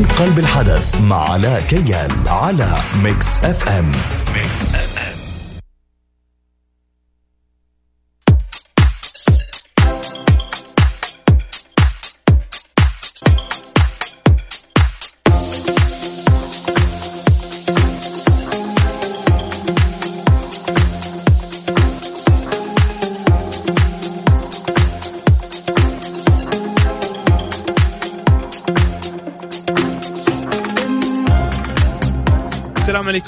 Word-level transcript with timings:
من 0.00 0.06
قلب 0.06 0.38
الحدث 0.38 1.00
مع 1.00 1.30
علاء 1.30 1.60
كيال 1.60 2.10
على 2.26 2.74
ميكس 3.02 3.44
أف 3.44 3.68
أم. 3.68 3.92
ميكس 4.34 4.74
أف 4.74 4.98
أم. 4.98 5.19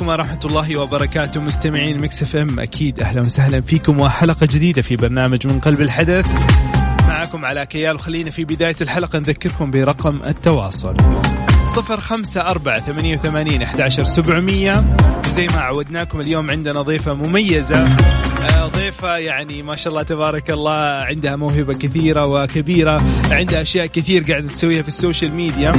عليكم 0.02 0.20
ورحمة 0.20 0.40
الله 0.44 0.80
وبركاته. 0.80 1.40
مستمعين 1.40 2.02
مكس 2.02 2.22
إف 2.22 2.36
إم 2.36 2.60
أكيد 2.60 3.00
أهلا 3.00 3.20
وسهلا 3.20 3.60
فيكم. 3.60 4.00
وحلقة 4.00 4.46
جديدة 4.46 4.82
في 4.82 4.96
برنامج 4.96 5.46
من 5.46 5.60
قلب 5.60 5.80
الحدث. 5.80 6.34
معكم 7.00 7.44
على 7.44 7.66
كيال. 7.66 7.94
وخلينا 7.94 8.30
في 8.30 8.44
بداية 8.44 8.76
الحلقة 8.80 9.18
نذكركم 9.18 9.70
برقم 9.70 10.20
التواصل. 10.26 10.96
صفر 11.72 12.00
خمسة 12.00 12.40
أربعة 12.40 12.80
ثمانية 12.80 13.14
وثمانين 13.14 13.62
أحد 13.62 13.80
عشر 13.80 14.04
سبعمية. 14.04 14.72
زي 15.36 15.46
ما 15.46 15.60
عودناكم 15.60 16.20
اليوم 16.20 16.50
عندنا 16.50 16.82
ضيفة 16.82 17.14
مميزة. 17.14 17.86
آه، 18.42 18.66
ضيفة 18.66 19.16
يعني 19.16 19.62
ما 19.62 19.76
شاء 19.76 19.88
الله 19.88 20.02
تبارك 20.02 20.50
الله 20.50 20.76
عندها 20.76 21.36
موهبة 21.36 21.74
كثيرة 21.74 22.26
وكبيرة 22.26 23.02
عندها 23.30 23.62
أشياء 23.62 23.86
كثير 23.86 24.22
قاعدة 24.22 24.48
تسويها 24.48 24.82
في 24.82 24.88
ال 24.88 24.95
social 24.95 25.34
media. 25.34 25.72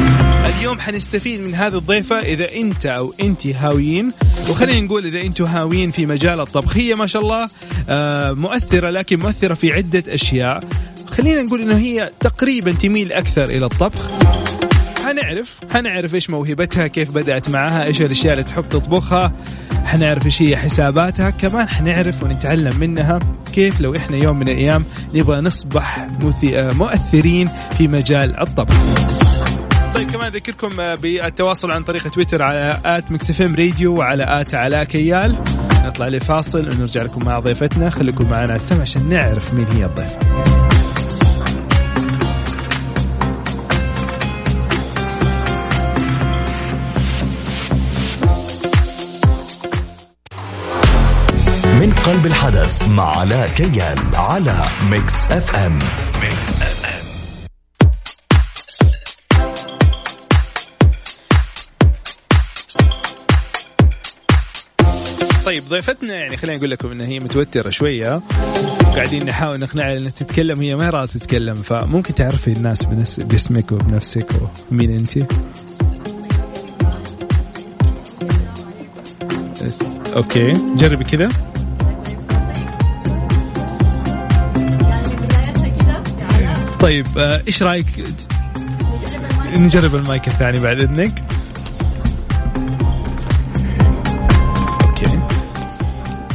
اليوم 0.58 0.80
حنستفيد 0.80 1.42
من 1.42 1.56
هذه 1.56 1.78
الضيفة 1.78 2.20
إذا 2.20 2.54
أنت 2.54 2.86
أو 2.86 3.14
أنت 3.22 3.48
هاويين. 3.48 4.12
وخلينا 4.50 4.82
نقول 4.82 5.06
إذا 5.06 5.22
أنتم 5.22 5.46
هاويين 5.46 5.92
في 5.92 6.06
مجال 6.06 6.40
الطبخ 6.40 6.78
هي 6.78 6.96
ما 6.96 7.08
شاء 7.08 7.22
الله 7.22 7.46
آه، 7.90 8.32
مؤثرة 8.32 8.90
لكن 8.90 9.20
مؤثرة 9.20 9.54
في 9.54 9.74
عدة 9.74 10.04
أشياء. 10.08 10.64
خلينا 11.12 11.42
نقول 11.42 11.62
إنه 11.62 11.78
هي 11.78 12.12
تقريبا 12.20 12.72
تميل 12.72 13.14
أكثر 13.14 13.44
إلى 13.44 13.66
الطبخ. 13.66 14.10
حنعرف 15.14 15.58
حنعرف 15.74 16.16
إيش 16.16 16.30
موهبتها 16.30 16.88
كيف 16.88 17.12
بدأت 17.16 17.50
معها 17.50 17.84
إيش 17.84 18.02
الأشياء 18.02 18.34
اللي 18.34 18.44
تحب 18.44 18.70
تطبخها 18.70 19.32
حنعرف 19.86 20.26
إيش 20.26 20.42
هي 20.42 20.58
حساباتها 20.58 21.30
كمان 21.30 21.70
حنعرف 21.70 22.24
ونتعلم 22.24 22.80
منها 22.80 23.20
كيف 23.54 23.82
لو 23.82 23.96
إحنا 23.96 24.18
يوم 24.18 24.40
من 24.40 24.48
الأيام 24.48 24.86
نبغى 25.16 25.42
نصبح 25.42 26.08
مؤثرين 26.54 27.48
في 27.78 27.88
مجال 27.88 28.40
الطبخ. 28.40 28.76
طيب 29.96 30.12
كمان 30.12 30.26
أذكركم 30.26 30.96
بالتواصل 31.02 31.72
عن 31.72 31.84
طريق 31.84 32.08
تويتر 32.08 32.44
على 32.44 32.80
at 32.86 33.12
Mix 33.12 33.42
FM 33.42 33.56
Radio 33.56 33.94
وعلى 33.94 34.42
at 34.42 34.56
علاء 34.56 34.84
كيال. 34.84 35.38
نطلع 35.86 36.08
لفاصل 36.08 36.60
ونرجع 36.60 37.04
لكم 37.04 37.26
مع 37.26 37.40
ضيفتنا. 37.40 37.90
خليكم 37.90 38.24
معنا 38.24 38.50
على 38.50 38.56
السمع 38.56 38.82
عشان 38.82 39.10
نعرف 39.10 39.54
مين 39.54 39.68
هي 39.68 39.86
الضيفه 39.86 40.63
قلب 52.06 52.26
الحدث 52.26 52.88
مع 52.88 53.18
علاء 53.18 53.48
كيال 53.48 53.98
على 54.14 54.62
Mix 54.92 55.32
FM 55.32 55.80
Mix 56.22 56.62
FM 56.62 57.04
طيب 65.46 65.64
ضيفتنا 65.70 66.14
يعني 66.14 66.38
خلينا 66.38 66.58
نقول 66.58 66.72
لكم 66.72 66.92
انها 66.92 67.08
هي 67.08 67.20
متوترة 67.20 67.70
شوية. 67.70 68.22
قاعدين 68.96 69.26
نحاول 69.26 69.60
نقنعها 69.60 69.98
إنها 69.98 70.12
تتكلم 70.12 70.60
هي 70.60 70.76
ما 70.76 70.90
راضية 70.90 71.12
تتكلم 71.12 71.54
فممكن 71.56 72.16
تعرفي 72.16 72.48
الناس 72.48 72.86
بنفس 72.86 73.20
باسمك 73.20 73.72
وبنفسك 73.72 74.28
ومين 74.72 74.96
انت؟ 74.96 75.18
okay 80.16 80.54
جربي 80.78 81.04
كذا 81.04 81.53
طيب 86.84 87.08
آه، 87.18 87.44
إيش 87.48 87.64
رأيك 87.64 87.86
نجرب 89.56 89.96
المايك 89.96 90.28
الثاني 90.28 90.60
بعد 90.60 90.78
إذنك؟ 90.78 91.24
أوكي. 94.84 95.20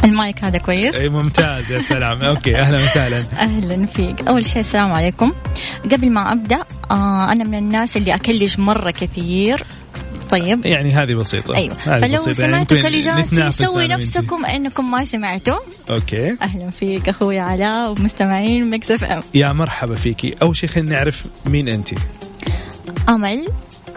المايك 0.04 0.44
هذا 0.44 0.58
كويس؟ 0.58 0.94
إي 0.94 1.08
ممتاز 1.08 1.70
يا 1.72 1.78
سلام. 1.78 2.22
أوكي 2.22 2.56
أهلا 2.56 2.78
وسهلا. 2.78 3.22
أهلا 3.38 3.86
فيك. 3.86 4.28
أول 4.28 4.46
شيء 4.46 4.60
السلام 4.60 4.92
عليكم. 4.92 5.32
قبل 5.92 6.12
ما 6.12 6.32
أبدأ 6.32 6.64
آه 6.90 7.32
أنا 7.32 7.44
من 7.44 7.58
الناس 7.58 7.96
اللي 7.96 8.14
اكلج 8.14 8.60
مرة 8.60 8.90
كثير. 8.90 9.62
طيب. 10.30 10.66
يعني 10.66 10.92
هذه 10.92 11.14
بسيطة. 11.14 11.54
أيوه 11.56 11.76
هذه 11.84 12.00
فلو 12.00 12.16
بسيطة. 12.16 12.40
يعني 12.40 12.64
سمعتوا 12.64 12.82
كلجاتي 12.82 13.20
نتنافس 13.20 13.62
سووا 13.62 13.88
نفسكم 13.88 14.44
أنكم 14.44 14.90
ما 14.90 15.04
سمعتوا. 15.04 15.58
okay. 15.90 16.36
أهلا 16.42 16.70
فيك 16.70 17.08
أخوي 17.08 17.38
علاء 17.38 17.90
ومستمعين 17.92 18.70
Mix 18.70 18.90
FM. 18.90 19.20
يا 19.34 19.52
مرحبا 19.52 19.94
فيكي. 19.94 20.34
أول 20.42 20.56
شيء 20.56 20.68
خلينا 20.68 20.94
نعرف 20.94 21.26
مين 21.46 21.68
انت. 21.68 21.88
أمل 23.08 23.48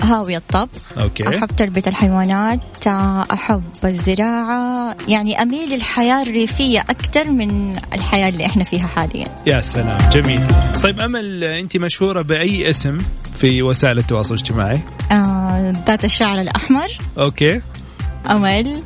هاوية 0.02 0.38
الطبخ 0.38 0.98
okay. 0.98 1.38
أحب 1.38 1.50
تربية 1.58 1.84
الحيوانات 1.88 2.88
أحب 3.32 3.64
الزراعة. 3.86 4.98
يعني 5.08 5.42
أميل 5.42 5.70
للحياة 5.70 6.22
الريفية 6.22 6.80
أكثر 6.80 7.32
من 7.32 7.74
الحياة 7.94 8.30
اللي 8.30 8.46
إحنا 8.46 8.64
فيها 8.64 8.88
حاليا. 8.88 9.26
يا 9.48 9.62
سلام. 9.62 9.98
جميل. 10.14 10.48
طيب 10.84 11.00
أمل 11.00 11.44
انت 11.44 11.78
مشهورة 11.78 12.22
بأي 12.22 12.70
اسم؟ 12.70 12.98
في 13.42 13.62
وسائل 13.62 13.98
التواصل 13.98 14.36
الاجتماعي؟ 14.36 14.80
آه، 15.12 15.74
ذات 15.88 16.06
الشعر 16.06 16.42
الأحمر. 16.42 16.88
okay. 17.20 17.62
أمل 18.30 18.78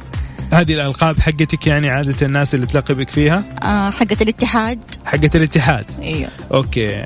هذه 0.53 0.73
الألقاب 0.73 1.19
حقتك 1.19 1.67
يعني 1.67 1.91
عادة 1.91 2.25
الناس 2.25 2.55
اللي 2.55 2.65
تلقبك 2.65 3.09
فيها؟ 3.09 3.43
آه، 3.63 3.89
حقة 3.89 4.17
الاتحاد. 4.21 4.79
حقت 5.05 5.35
الاتحاد. 5.35 5.85
أيوه. 6.01 6.29
okay. 6.53 7.03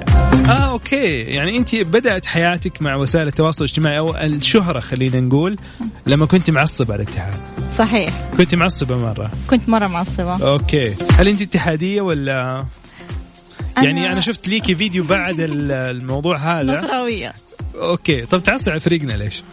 آه 0.49 0.71
okay. 0.71 1.21
يعني 1.21 1.57
أنت 1.57 1.75
بدأت 1.75 2.25
حياتك 2.25 2.81
مع 2.81 2.95
وسائل 2.95 3.27
التواصل 3.27 3.63
الاجتماعي 3.65 3.97
أو 3.97 4.15
الشهرة 4.15 4.79
خلينا 4.79 5.19
نقول 5.19 5.57
لما 6.07 6.25
كنت 6.25 6.49
معصبة 6.49 6.93
على 6.93 7.03
الاتحاد. 7.03 7.33
صحيح. 7.77 8.29
كنت 8.37 8.55
معصبة 8.55 8.97
مرة. 8.97 9.31
كنت 9.49 9.69
مرة 9.69 9.87
معصبة. 9.87 10.47
okay. 10.49 10.93
هل 11.17 11.27
أنت 11.27 11.41
اتحادية 11.41 12.01
ولا 12.01 12.65
يعني 13.85 14.07
أنا- 14.07 14.11
أنا 14.11 14.19
شفت 14.19 14.47
ليكي 14.47 14.75
فيديو 14.75 15.03
بعد 15.03 15.39
ال- 15.39 15.71
الموضوع 15.71 16.37
هذا. 16.37 16.79
نصراوية 16.81 17.33
okay. 17.75 18.25
طب 18.25 18.39
تعصب 18.39 18.71
على 18.71 18.79
فريقنا 18.79 19.13
ليش؟ 19.13 19.43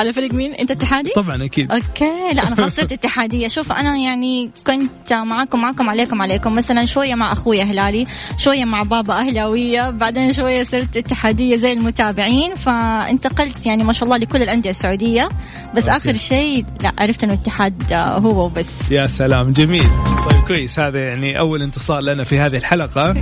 على 0.00 0.12
فريق 0.12 0.34
مين؟ 0.34 0.52
أنت 0.60 0.70
اتحادي؟ 0.70 1.10
طبعا 1.16 1.44
أكيد. 1.44 1.72
okay. 1.72 2.04
لا 2.34 2.46
أنا 2.46 2.54
خلاص 2.56 2.74
صرت 2.74 2.92
اتحادية. 3.00 3.48
شوف 3.48 3.72
أنا 3.72 3.96
يعني 3.96 4.50
كنت 4.66 5.12
معاكم 5.12 5.62
معاكم 5.62 5.90
عليكم 5.90 6.22
عليكم. 6.22 6.54
مثلا 6.54 6.84
شوية 6.84 7.14
مع 7.14 7.32
اخويا 7.32 7.64
هلالي 7.64 8.04
شوية 8.38 8.64
مع 8.64 8.82
بابا 8.82 9.14
أهلاوية 9.14 9.90
بعدين 9.90 10.32
شوية 10.32 10.62
صرت 10.62 10.96
اتحادية 10.96 11.56
زي 11.56 11.72
المتابعين. 11.72 12.54
فانتقلت 12.54 13.66
يعني 13.66 13.84
ما 13.84 13.92
شاء 13.92 14.04
الله 14.04 14.16
لكل 14.16 14.42
الأندية 14.42 14.70
السعودية. 14.70 15.28
بس 15.74 15.84
okay. 15.84 15.96
آخر 15.96 16.16
شيء 16.16 16.64
لا 16.82 16.92
عرفت 16.98 17.24
إنه 17.24 17.32
الاتحاد 17.32 17.92
هو 17.92 18.44
وبس. 18.46 18.90
يا 18.90 19.06
سلام 19.06 19.50
جميل. 19.50 19.84
طيب 20.30 20.40
كويس. 20.46 20.78
هذا 20.80 20.98
يعني 21.04 21.38
أول 21.38 21.62
انتصار 21.62 22.02
لنا 22.02 22.24
في 22.24 22.38
هذه 22.38 22.56
الحلقة. 22.56 23.14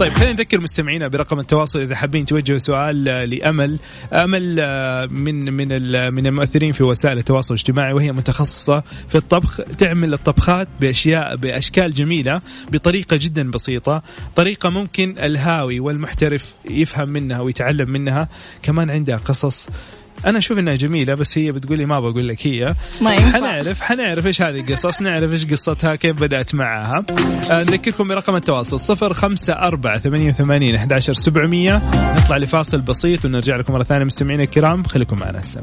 طيب 0.00 0.12
خلينا 0.12 0.32
نذكر 0.32 0.60
مستمعينا 0.60 1.08
برقم 1.08 1.38
التواصل 1.38 1.80
إذا 1.80 1.96
حابين 1.96 2.24
توجهوا 2.24 2.58
سؤال 2.58 3.04
لأمل. 3.04 3.78
أمل 4.12 4.56
آه، 4.60 5.06
من 5.10 5.52
من 5.52 5.72
ال- 5.72 6.14
من 6.26 6.32
المؤثرين 6.32 6.72
في 6.72 6.82
وسائل 6.82 7.18
التواصل 7.18 7.54
الاجتماعي 7.54 7.92
وهي 7.94 8.12
متخصصة 8.12 8.82
في 9.08 9.14
الطبخ 9.14 9.60
تعمل 9.78 10.14
الطبخات 10.14 10.68
بأشياء 10.80 11.36
بأشكال 11.36 11.94
جميلة 11.94 12.40
بطريقة 12.72 13.16
جدا 13.16 13.50
بسيطة 13.50 14.02
طريقة 14.36 14.68
ممكن 14.68 15.14
الهاوي 15.18 15.80
والمحترف 15.80 16.54
يفهم 16.70 17.08
منها 17.08 17.40
ويتعلم 17.40 17.90
منها 17.90 18.28
كمان 18.62 18.90
عندها 18.90 19.16
قصص 19.16 19.68
أنا 20.26 20.38
أشوف 20.38 20.58
إنها 20.58 20.74
جميلة 20.74 21.14
بس 21.14 21.38
هي 21.38 21.52
بتقولي 21.52 21.86
ما 21.86 22.00
بقول 22.00 22.28
لك 22.28 22.46
هي. 22.46 22.74
ما. 23.02 23.10
حنعرف 23.10 23.80
حنعرف 23.80 24.26
إيش 24.26 24.42
هذه 24.42 24.60
القصص 24.60 25.02
نعرف 25.02 25.32
إيش 25.32 25.50
قصتها 25.52 25.96
كيف 25.96 26.20
بدأت 26.20 26.54
معها. 26.54 27.04
آه، 27.50 27.64
نذكركم 27.64 28.08
برقم 28.08 28.36
التواصل 28.36 28.80
صفر 28.80 29.12
خمسة 29.12 29.52
أربعة 29.52 29.98
ثمانية 29.98 30.28
وثمانين 30.28 30.74
أحد 30.74 30.92
عشر 30.92 31.12
سبعمية. 31.12 31.82
نطلع 31.94 32.36
لفاصل 32.36 32.80
بسيط 32.80 33.24
ونرجع 33.24 33.56
لكم 33.56 33.72
مرة 33.72 33.82
ثانية 33.82 34.04
مستمعينا 34.04 34.42
الكرام. 34.42 34.84
خليكم 34.84 35.16
معنا 35.20 35.38
السنة 35.38 35.62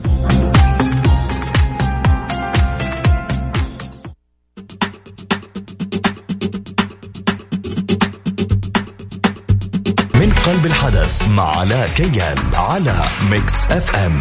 قلب 10.46 10.66
الحدث 10.66 11.28
مع 11.28 11.58
علاء 11.58 11.88
كيال 11.88 12.38
على 12.54 13.02
Mix 13.32 13.66
FM 13.72 14.20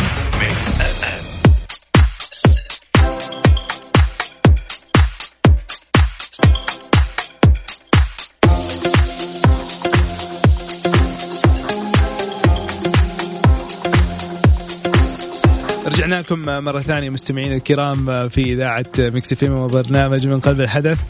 رجعنا 15.86 16.14
لكم 16.14 16.38
مرة 16.64 16.80
ثانية 16.80 17.10
مستمعين 17.10 17.52
الكرام 17.52 18.28
في 18.28 18.42
إذاعة 18.42 18.86
Mix 18.98 19.34
FM 19.34 19.52
وبرنامج 19.52 20.26
من 20.26 20.40
قلب 20.40 20.60
الحدث. 20.60 21.00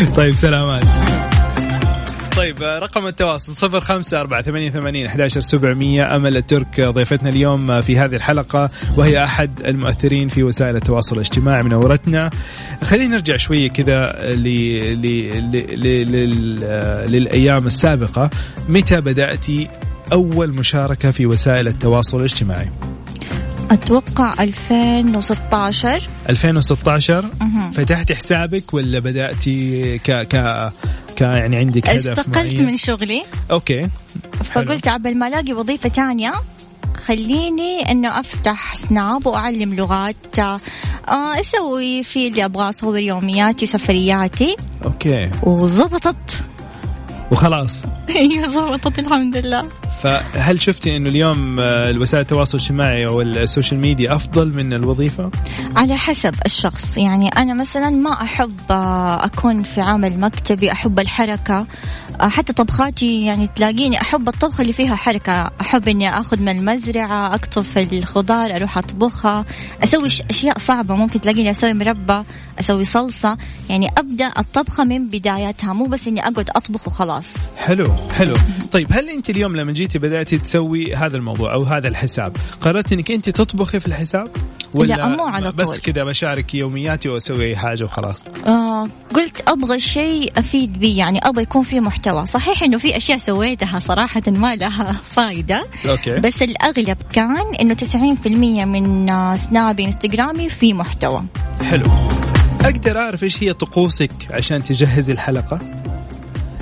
طيب 0.16 0.34
سلامات 0.34 0.84
طيب 2.36 2.56
رقم 2.62 3.06
التواصل 3.06 3.56
صفر 3.56 3.80
خمسة 3.80 4.20
أربعة 4.20 4.42
ثمانية 4.42 4.70
ثمانين 4.70 5.06
أحداشر 5.06 5.40
سبعمية 5.40 6.16
أمل 6.16 6.36
الترك 6.36 6.80
ضيفتنا 6.80 7.28
اليوم 7.28 7.80
في 7.80 7.98
هذه 7.98 8.14
الحلقة 8.14 8.70
وهي 8.96 9.24
أحد 9.24 9.60
المؤثرين 9.60 10.28
في 10.28 10.42
وسائل 10.42 10.76
التواصل 10.76 11.14
الاجتماعي 11.14 11.62
منورتنا 11.62 12.30
خلينا 12.84 13.14
نرجع 13.14 13.36
شوية 13.36 13.70
كذا 13.70 14.12
للأيام 17.06 17.66
السابقة. 17.66 18.30
متى 18.68 19.00
بدأتي 19.00 19.68
أول 20.12 20.50
مشاركة 20.50 21.10
في 21.10 21.26
وسائل 21.26 21.68
التواصل 21.68 22.18
الاجتماعي؟ 22.18 22.70
أتوقع 23.70 24.34
2016 24.42 26.02
2016 26.30 27.24
فتحتي 27.74 28.14
حسابك 28.14 28.74
ولا 28.74 28.98
بدأتي 28.98 29.98
ك 29.98 30.10
ك 30.10 30.36
ك 31.16 31.20
يعني 31.20 31.56
عندك 31.56 31.88
هدف 31.88 32.18
استقلت 32.18 32.36
معين؟ 32.36 32.66
من 32.66 32.76
شغلي. 32.76 33.22
أوكي. 33.50 33.88
فقلت 34.54 34.88
عبل 34.88 35.18
ما 35.18 35.26
ألاقي 35.28 35.52
وظيفة 35.52 35.88
ثانية 35.88 36.32
خليني 37.06 37.90
إنه 37.90 38.20
أفتح 38.20 38.74
Snap 38.74 39.26
وأعلم 39.26 39.74
لغات 39.74 40.38
آه 40.38 40.60
أسوي 41.40 42.02
في 42.02 42.28
اللي 42.28 42.44
أبغى 42.44 42.68
اصور 42.68 42.98
يومياتي 42.98 43.66
سفرياتي. 43.66 44.56
أوكي. 44.84 45.30
وظبطت. 45.42 46.42
وخلاص. 47.32 47.82
أيوه 48.16 48.48
ظبطت 48.48 48.98
الحمد 48.98 49.36
لله. 49.36 49.79
فهل 50.02 50.60
شفتي 50.60 50.96
إنه 50.96 51.10
اليوم 51.10 51.60
آه، 51.60 51.90
الوسائل 51.90 52.22
التواصل 52.22 52.58
الاجتماعي 52.58 53.06
أو 53.08 53.20
ال 53.20 53.29
social 53.29 53.80
media 53.80 54.16
أفضل 54.16 54.52
من 54.52 54.72
الوظيفة؟ 54.72 55.30
على 55.76 55.96
حسب 55.96 56.34
الشخص. 56.46 56.98
يعني 56.98 57.28
أنا 57.28 57.54
مثلا 57.54 57.90
ما 57.90 58.12
أحب 58.22 58.56
آه، 58.70 59.24
أكون 59.24 59.62
في 59.62 59.80
عمل 59.80 60.20
مكتبي 60.20 60.72
أحب 60.72 60.98
الحركة. 60.98 61.66
آه، 62.20 62.28
حتى 62.28 62.52
طبخاتي 62.52 63.24
يعني 63.24 63.46
تلاقيني 63.46 64.00
أحب 64.00 64.28
الطبخه 64.28 64.62
اللي 64.62 64.72
فيها 64.72 64.94
حركة. 64.94 65.50
أحب 65.60 65.88
إني 65.88 66.20
أخذ 66.20 66.42
من 66.42 66.58
المزرعة 66.58 67.34
أقطف 67.34 67.78
الخضار 67.78 68.56
أروح 68.56 68.78
أطبخها 68.78 69.44
أسوي 69.84 70.06
أشياء 70.30 70.58
صعبة. 70.58 70.94
ممكن 70.94 71.20
تلاقيني 71.20 71.50
أسوي 71.50 71.74
مربى 71.74 72.22
أسوي 72.60 72.84
صلصة. 72.84 73.36
يعني 73.70 73.88
أبدأ 73.98 74.32
الطبخه 74.38 74.84
من 74.84 75.08
بدايتها. 75.08 75.72
مو 75.72 75.84
بس 75.84 76.08
إني 76.08 76.20
أقعد 76.20 76.50
أطبخ 76.50 76.88
وخلاص. 76.88 77.34
حلو 77.58 77.90
حلو. 78.18 78.34
طيب 78.72 78.86
هل 78.92 79.10
أنت 79.10 79.30
اليوم 79.30 79.56
لما 79.56 79.72
جيتي 79.90 79.98
بدأتي 79.98 80.38
تسوي 80.38 80.94
هذا 80.94 81.16
الموضوع 81.16 81.54
أو 81.54 81.62
هذا 81.62 81.88
الحساب. 81.88 82.36
قررت 82.60 82.92
إنك 82.92 83.10
أنت 83.10 83.28
تطبخي 83.28 83.80
في 83.80 83.86
الحساب؟ 83.86 84.30
ولا 84.74 84.94
لا 84.94 85.06
مو 85.06 85.22
على 85.22 85.50
طول. 85.50 85.66
بس 85.66 85.78
كذا 85.78 86.04
بشارك 86.04 86.54
يومياتي 86.54 87.08
وأسوي 87.08 87.44
اي 87.44 87.56
حاجة 87.56 87.84
وخلاص؟ 87.84 88.24
آه 88.46 88.88
قلت 89.14 89.48
أبغى 89.48 89.80
شيء 89.80 90.32
أفيد 90.36 90.80
به 90.80 90.96
يعني 90.96 91.18
أبغى 91.18 91.42
يكون 91.42 91.62
في 91.62 91.80
محتوى. 91.80 92.26
صحيح 92.26 92.62
إنه 92.62 92.78
في 92.78 92.96
أشياء 92.96 93.18
سويتها 93.18 93.78
صراحة 93.78 94.22
ما 94.26 94.54
لها 94.54 94.92
فائده 95.16 95.62
okay. 95.88 96.20
بس 96.20 96.42
الأغلب 96.42 96.96
كان 97.12 97.54
إنه 97.60 97.74
90% 97.74 98.26
من 98.66 99.06
سنابي 99.36 99.84
إنستغرامي 99.84 100.48
في 100.48 100.74
محتوى. 100.74 101.24
حلو. 101.70 101.84
أقدر 102.64 102.98
أعرف 102.98 103.22
إيش 103.22 103.42
هي 103.42 103.52
طقوسك 103.52 104.12
عشان 104.30 104.58
تجهزي 104.58 105.12
الحلقة؟ 105.12 105.79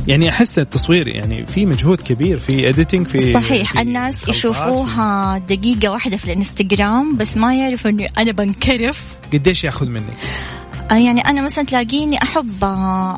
يعني 0.09 0.29
أحس 0.29 0.59
التصوير 0.59 1.09
يعني 1.09 1.47
في 1.47 1.67
مجهود 1.67 2.01
كبير 2.01 2.39
في 2.39 2.69
editing 2.69 3.07
في 3.07 3.33
صحيح 3.33 3.73
في 3.73 3.81
الناس 3.83 4.29
يشوفوها 4.29 5.39
دقيقة 5.39 5.91
واحدة 5.91 6.17
في 6.17 6.25
الإنستغرام 6.25 7.17
بس 7.17 7.37
ما 7.37 7.55
يعرفوا 7.55 7.91
اني 7.91 8.11
أنا 8.19 8.33
بنكرف 8.33 9.17
قديش 9.33 9.65
ياخذ 9.65 9.87
منك؟ 9.87 10.13
آه، 10.91 10.95
يعني 10.95 11.21
أنا 11.21 11.43
مثلا 11.43 11.65
تلاقيني 11.65 12.23
أحب 12.23 12.65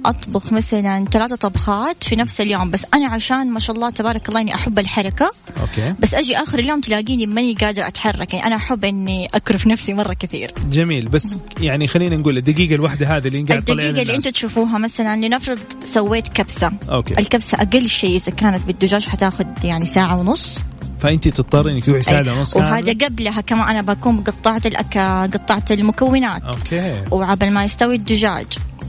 أطبخ 0.04 0.52
مثلا 0.52 1.04
ثلاثة 1.04 1.36
طبخات 1.36 2.04
في 2.04 2.16
نفس 2.16 2.40
اليوم 2.40 2.70
بس 2.70 2.86
أنا 2.94 3.06
عشان 3.06 3.50
ما 3.50 3.60
شاء 3.60 3.76
الله 3.76 3.90
تبارك 3.90 4.28
الله 4.28 4.40
إني 4.40 4.54
أحب 4.54 4.78
الحركة. 4.78 5.30
okay. 5.60 5.94
بس 6.00 6.14
أجي 6.14 6.36
آخر 6.36 6.58
اليوم 6.58 6.80
تلاقيني 6.80 7.26
ماني 7.26 7.54
قادرة 7.54 7.86
أتحرك 7.86 8.34
يعني 8.34 8.46
أنا 8.46 8.56
أحب 8.56 8.84
إني 8.84 9.28
أكرف 9.34 9.66
نفسي 9.66 9.94
مرة 9.94 10.12
كثير. 10.12 10.54
جميل. 10.70 11.08
بس 11.08 11.42
يعني 11.60 11.88
خلينا 11.88 12.16
نقول 12.16 12.36
الدقيقة 12.36 12.74
الواحدة 12.74 13.06
هذه 13.16 13.28
اللي 13.28 13.42
قاعد 13.42 13.70
الدقيقة 13.70 14.02
اللي 14.02 14.16
أنتم 14.16 14.30
تشوفوها 14.30 14.78
مثلا 14.78 15.26
لنفرض 15.26 15.58
سويت 15.80 16.28
كبسة. 16.28 16.72
okay. 16.90 17.14
الكبسة 17.18 17.62
أقل 17.62 17.88
شيء 17.90 18.16
إذا 18.16 18.32
كانت 18.32 18.66
بالدجاج 18.66 19.04
حتاخذ 19.06 19.44
يعني 19.64 19.86
ساعة 19.86 20.20
ونص. 20.20 20.58
فانت 21.00 21.28
تضطري 21.28 21.72
إنك 21.72 21.84
تروحي 21.84 22.02
ساعه 22.02 22.38
ونص 22.38 22.56
وهذا 22.56 22.92
قبلها 22.92 23.40
كمان 23.40 23.68
أنا 23.68 23.94
بكون 23.94 24.20
قطعت 24.20 24.66
الأك... 24.66 24.98
قطعت 25.34 25.72
المكونات. 25.72 26.42
okay. 26.42 27.02
وعبل 27.10 27.50
ما 27.50 27.64
يستوي 27.64 27.94
الدجاج. 27.94 28.46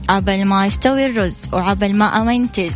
عبل 0.08 0.44
ما 0.44 0.66
يستوي 0.66 1.06
الرز. 1.06 1.38
وعبل 1.52 1.96
ما 1.96 2.04
أمنتج. 2.04 2.72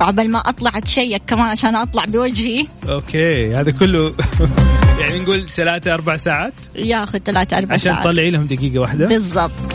وعبل 0.00 0.30
ما 0.30 0.38
اطلع 0.38 0.70
اتشيك 0.74 1.22
كمان 1.26 1.46
عشان 1.46 1.76
أطلع 1.76 2.04
بوجهي. 2.04 2.66
okay. 2.88 3.54
هذا 3.54 3.70
كله 3.70 4.16
يعني 5.00 5.18
نقول 5.20 5.48
ثلاثة 5.48 5.94
أربع 5.94 6.16
ساعات؟ 6.16 6.54
ياخذ 6.76 7.18
ثلاثة 7.18 7.58
أربع 7.58 7.76
ساعات. 7.76 7.98
عشان 7.98 8.10
تطلعي 8.10 8.30
لهم 8.30 8.46
دقيقة 8.46 8.78
واحدة. 8.78 9.06
بالضبط. 9.06 9.72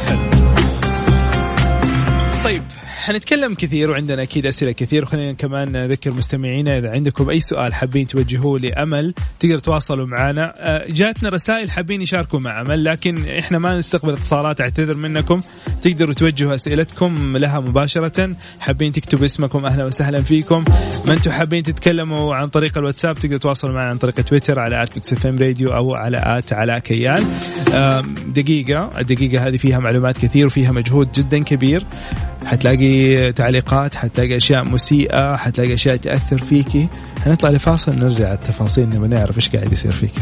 طيب. 2.44 2.62
حنتكلم 3.02 3.54
كثير 3.54 3.92
وعندنا 3.92 4.24
أكيد 4.24 4.46
أسئلة 4.46 4.72
كثير. 4.72 5.04
وخلينا 5.04 5.34
كمان 5.34 5.72
نذكر 5.72 6.14
مستمعينا 6.14 6.78
إذا 6.78 6.92
عندكم 6.92 7.30
أي 7.30 7.40
سؤال 7.40 7.74
حابين 7.74 8.08
توجهوه 8.08 8.60
لأمل 8.60 9.14
تقدروا 9.40 9.60
تواصلوا 9.60 10.08
معنا. 10.08 10.54
آه، 10.58 10.86
جاتنا 10.90 11.30
رسائل 11.30 11.72
حابين 11.72 12.02
يشاركوا 12.02 12.40
مع 12.40 12.62
أمل 12.62 12.84
لكن 12.84 13.26
إحنا 13.26 13.58
ما 13.60 13.78
نستقبل 13.78 14.14
اتصالات 14.14 14.62
أعتذر 14.62 14.96
منكم. 14.96 15.42
تقدروا 15.84 16.14
توجهوا 16.14 16.56
أسئلتكم 16.56 17.38
لها 17.38 17.60
مباشرة. 17.60 18.36
حابين 18.60 18.92
تكتبوا 18.92 19.26
اسمكم 19.26 19.66
أهلا 19.66 19.86
وسهلا 19.86 20.22
فيكم. 20.22 20.64
ما 21.06 21.14
أنتم 21.14 21.32
حابين 21.32 21.64
تتكلموا 21.64 22.36
عن 22.36 22.48
طريق 22.48 22.78
الواتساب 22.78 23.16
تقدروا 23.16 23.40
تواصلوا 23.40 23.74
معنا 23.74 23.90
عن 23.92 23.98
طريق 23.98 24.16
تويتر 24.16 24.60
على 24.60 24.84
آت 24.84 25.26
راديو 25.26 25.74
أو 25.74 25.96
على 25.96 26.22
آت 26.26 26.54
علاء 26.54 26.80
كيان. 26.80 27.40
دقيقة 28.28 28.90
الدقيقه 29.00 29.48
هذه 29.48 29.58
فيها 29.58 29.80
معلومات 29.80 30.18
كثير 30.18 30.48
وفيها 30.48 30.72
مجهود 30.72 31.12
جدا 31.12 31.44
كبير. 31.44 31.86
حتلاقي 32.46 33.32
تعليقات 33.32 33.96
حتلاقي 33.96 34.38
أشياء 34.38 34.64
مسيئة 34.64 35.36
حتلاقي 35.36 35.74
أشياء 35.74 35.96
تأثر 35.96 36.38
فيكي. 36.38 36.88
حنطلع 37.26 37.50
لفاصل 37.50 38.00
نرجع 38.00 38.34
التفاصيل 38.34 38.86
نبغى 38.86 39.08
نعرف 39.08 39.38
إيش 39.38 39.50
قاعد 39.50 39.72
يصير 39.72 39.92
فيك. 39.92 40.14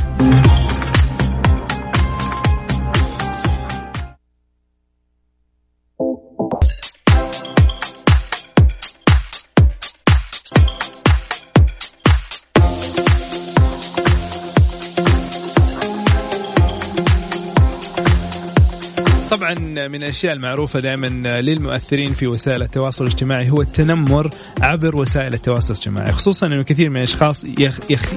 من 19.87 19.95
الأشياء 19.95 20.33
المعروفة 20.33 20.79
دائما 20.79 21.07
للمؤثرين 21.41 22.13
في 22.13 22.27
وسائل 22.27 22.61
التواصل 22.61 23.03
الاجتماعي 23.03 23.49
هو 23.49 23.61
التنمر 23.61 24.29
عبر 24.61 24.95
وسائل 24.95 25.33
التواصل 25.33 25.73
الاجتماعي 25.73 26.11
خصوصا 26.11 26.47
إنه 26.47 26.63
كثير 26.63 26.89
من 26.89 26.97
الأشخاص 26.97 27.45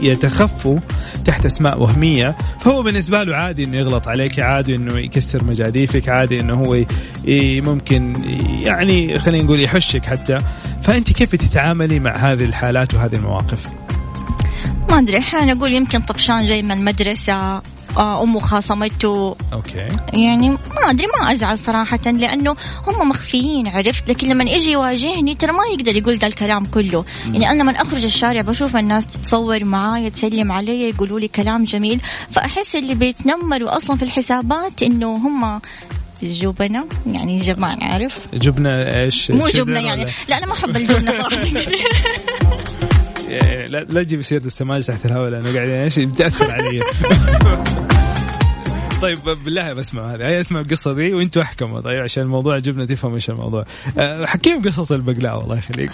يتخفوا 0.02 0.78
تحت 1.24 1.44
أسماء 1.44 1.82
وهمية 1.82 2.36
فهو 2.60 2.82
بالنسبة 2.82 3.22
له 3.22 3.36
عادي 3.36 3.64
إنه 3.64 3.76
يغلط 3.76 4.08
عليك 4.08 4.40
عادي 4.40 4.74
إنه 4.74 4.98
يكسر 4.98 5.44
مجاديفك 5.44 6.08
عادي 6.08 6.40
إنه 6.40 6.54
هو 6.54 6.84
ممكن 7.70 8.12
يعني 8.64 9.18
خلينا 9.18 9.44
نقول 9.44 9.60
يحشك 9.60 10.04
حتى. 10.04 10.38
فأنت 10.82 11.12
كيف 11.12 11.36
تتعاملي 11.36 11.98
مع 11.98 12.16
هذه 12.16 12.44
الحالات 12.44 12.94
وهذه 12.94 13.16
المواقف؟ 13.16 13.74
ما 14.90 14.98
أدري 14.98 15.18
أحيانا 15.18 15.52
أقول 15.52 15.72
يمكن 15.72 16.00
طفشان 16.00 16.44
جاي 16.44 16.62
من 16.62 16.70
المدرسة 16.70 17.62
أمه 17.98 18.40
خاصمته 18.40 19.36
أوكي. 19.52 19.88
يعني 20.12 20.50
ما 20.50 20.90
أدري 20.90 21.06
ما 21.20 21.32
أزعل 21.32 21.58
صراحة 21.58 22.00
لأنه 22.06 22.54
هم 22.86 23.08
مخفيين 23.08 23.68
عرفت؟ 23.68 24.10
لكن 24.10 24.28
لما 24.28 24.44
يجي 24.44 24.72
يواجهني 24.72 25.34
ترى 25.34 25.52
ما 25.52 25.62
يقدر 25.72 25.96
يقول 25.96 26.16
ذا 26.16 26.26
الكلام 26.26 26.64
كله. 26.64 27.04
يعني 27.26 27.50
أنا 27.50 27.62
لما 27.62 27.72
أخرج 27.72 28.04
الشارع 28.04 28.40
بشوف 28.40 28.76
الناس 28.76 29.06
تتصور 29.06 29.64
معايا 29.64 30.08
تسلم 30.08 30.52
علي 30.52 30.88
يقولوا 30.88 31.20
لي 31.20 31.28
كلام 31.28 31.64
جميل. 31.64 32.00
فأحس 32.30 32.76
اللي 32.76 32.94
بيتنمروا 32.94 33.76
أصلا 33.76 33.96
في 33.96 34.02
الحسابات 34.02 34.82
إنه 34.82 35.14
هم 35.14 35.60
جبنة 36.22 36.84
يعني 37.06 37.38
جبان 37.38 37.82
عارف؟ 37.82 38.26
جبنة 38.34 38.70
إيش؟ 38.70 39.30
مو 39.30 39.48
جبنة 39.48 39.80
يعني 39.80 40.06
لا 40.28 40.38
أنا 40.38 40.46
ما 40.46 40.52
أحب 40.52 40.76
الجبنة 40.76 41.10
صراحة. 41.10 41.36
يعني 41.36 41.60
لا 43.38 43.78
لا 43.78 44.02
تجيب 44.02 44.22
سيرة 44.22 44.44
السماج 44.46 44.84
تحت 44.84 45.06
الهواء 45.06 45.30
لأنه 45.30 45.54
قاعد 45.54 45.68
إيش 45.68 45.98
بتأثر 45.98 46.50
علي. 46.50 46.80
طيب 49.02 49.18
بالله 49.44 49.72
بسمع 49.72 50.14
هذه. 50.14 50.26
هي 50.28 50.40
اسمع 50.40 50.60
القصة 50.60 50.92
ذي 50.92 51.14
وأنتم 51.14 51.40
أحكموا. 51.40 51.80
طيب 51.80 52.00
عشان 52.00 52.22
الموضوع 52.22 52.58
جبنا 52.58 52.86
تفهم 52.86 53.14
إيش 53.14 53.30
الموضوع. 53.30 53.64
أه، 53.98 54.26
احكيهم 54.26 54.62
قصة 54.62 54.94
البقلاوة 54.94 55.44
الله 55.44 55.58
يخليك. 55.58 55.90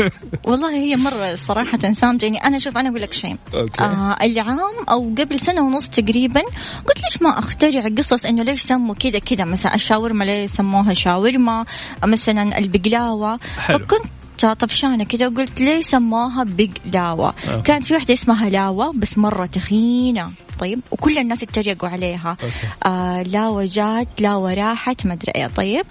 والله 0.48 0.70
هي 0.70 0.96
مرة 0.96 1.34
صراحة 1.34 1.78
سامجة. 2.00 2.24
يعني 2.24 2.44
أنا 2.44 2.58
شوف 2.58 2.78
أنا 2.78 2.88
أقول 2.88 3.02
لك 3.02 3.12
شيء. 3.12 3.36
okay. 3.54 3.82
آه 3.82 4.16
العام 4.22 4.58
أو 4.90 5.14
قبل 5.18 5.38
سنة 5.38 5.60
ونص 5.66 5.88
تقريبا 5.88 6.40
قلت 6.86 7.04
ليش 7.04 7.22
ما 7.22 7.38
أخترع 7.38 7.88
قصص 7.98 8.26
إنه 8.26 8.42
ليش 8.42 8.60
سموا 8.60 8.94
كذا 8.94 9.18
كذا؟ 9.18 9.44
مثلا 9.44 9.74
الشاورما 9.74 10.24
ليه 10.24 10.46
سموها 10.46 10.92
شاورما؟ 10.92 11.64
مثلا 12.04 12.58
البقلاوة. 12.58 13.36
حلو. 13.58 13.78
فكنت 13.78 14.17
طفشانة 14.46 15.04
كذا 15.04 15.26
وقلت 15.26 15.60
ليه 15.60 15.80
سموها 15.80 16.44
بقلاوه 16.48 17.34
okay. 17.50 17.62
كانت 17.62 17.84
في 17.84 17.94
واحدة 17.94 18.14
اسمها 18.14 18.50
لاوه 18.50 18.92
بس 18.94 19.18
مرة 19.18 19.46
تخينة 19.46 20.30
طيب 20.58 20.80
وكل 20.90 21.18
الناس 21.18 21.42
اتريقوا 21.42 21.88
عليها 21.88 22.36
okay. 22.42 22.52
آه 22.86 23.22
لاوة 23.22 23.64
جات 23.64 24.08
لاوة 24.20 24.54
راحت 24.54 25.06
ما 25.06 25.12
أدري 25.12 25.32
إيه 25.36 25.46
طيب 25.46 25.84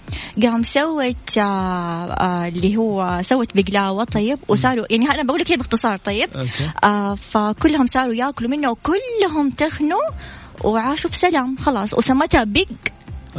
قام 0.44 0.64
سوت 0.64 1.38
آه 1.38 1.42
آه 1.42 2.48
اللي 2.48 2.78
هو 2.78 3.20
سوت 3.24 3.48
بقلاوه 3.56 4.04
طيب 4.04 4.38
وصاروا 4.48 4.86
يعني 4.90 5.12
أنا 5.12 5.24
بقول 5.24 5.40
لك 5.40 5.52
باختصار 5.54 5.98
طيب 5.98 6.30
okay. 6.36 6.70
آه 6.84 7.16
فكلهم 7.16 7.88
صاروا 7.88 8.14
ياكلوا 8.14 8.52
منه 8.52 8.72
وكلهم 8.72 9.50
تخنوا 9.58 10.02
وعاشوا 10.64 11.10
بسلام 11.10 11.56
خلاص 11.58 11.94
وسمتها 11.94 12.44
big 12.44 12.68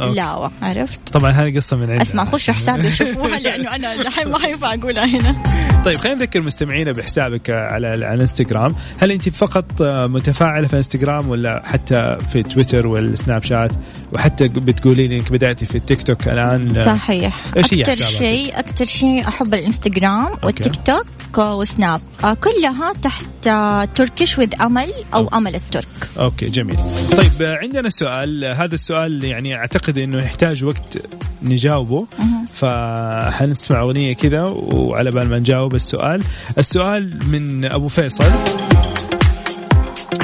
لاوة 0.05 0.51
عرفت؟ 0.61 1.09
طبعا 1.09 1.31
هذه 1.31 1.55
قصة 1.55 1.77
من 1.77 1.83
عندنا. 1.83 2.01
أسمع 2.01 2.25
خشوا 2.25 2.53
حسابي 2.53 2.91
شوفوها 2.99 3.39
لأنه 3.39 3.75
أنا 3.75 3.93
الحين 3.93 4.27
ما 4.31 4.39
حينفع 4.39 4.73
أقولها 4.73 5.05
هنا. 5.05 5.43
طيب 5.85 5.97
خلينا 5.97 6.19
نذكر 6.19 6.41
مستمعينا 6.41 6.91
بحسابك 6.91 7.49
على 7.49 7.87
على 7.87 8.13
الانستغرام. 8.13 8.75
هل 9.01 9.11
أنت 9.11 9.29
فقط 9.29 9.81
متفاعلة 9.81 10.67
في 10.67 10.75
انستغرام 10.75 11.29
ولا 11.29 11.61
حتى 11.65 12.17
في 12.31 12.43
تويتر 12.43 12.87
والسناب 12.87 13.43
شات؟ 13.43 13.71
وحتى 14.15 14.43
بتقولين 14.43 15.11
إنك 15.11 15.31
بدأتي 15.31 15.65
في 15.65 15.75
التيك 15.75 16.03
توك 16.03 16.27
الآن. 16.27 16.73
صحيح. 16.73 17.43
هي 17.57 17.81
أكثر؟ 17.81 18.05
شيء 18.05 18.59
أكثر 18.59 18.85
شيء 18.85 19.27
أحب 19.27 19.53
الانستغرام 19.53 20.27
والتيك 20.43 20.73
توك 20.85 21.37
وسناب 21.37 22.01
آه، 22.23 22.33
كلها 22.33 22.93
تحت 22.93 23.47
آه، 23.47 23.85
Turkish 23.85 24.39
with 24.39 24.61
أمل 24.61 24.93
أو 25.13 25.27
أمل 25.27 25.55
الترك. 25.55 26.09
okay 26.19 26.45
جميل. 26.45 26.77
طيب 27.17 27.47
عندنا 27.47 27.89
سؤال. 27.89 28.45
هذا 28.45 28.75
السؤال 28.75 29.23
يعني 29.23 29.55
أعتقد 29.55 29.88
إنه 29.97 30.17
يحتاج 30.17 30.63
وقت 30.63 31.07
نجاوبه. 31.43 32.07
فحنسمع 32.55 33.81
أغنية 33.81 34.15
كذا 34.15 34.41
وعلى 34.43 35.11
بال 35.11 35.29
ما 35.29 35.39
نجاوب 35.39 35.75
السؤال. 35.75 36.23
السؤال 36.57 37.19
من 37.29 37.65
أبو 37.65 37.87
فيصل. 37.87 38.31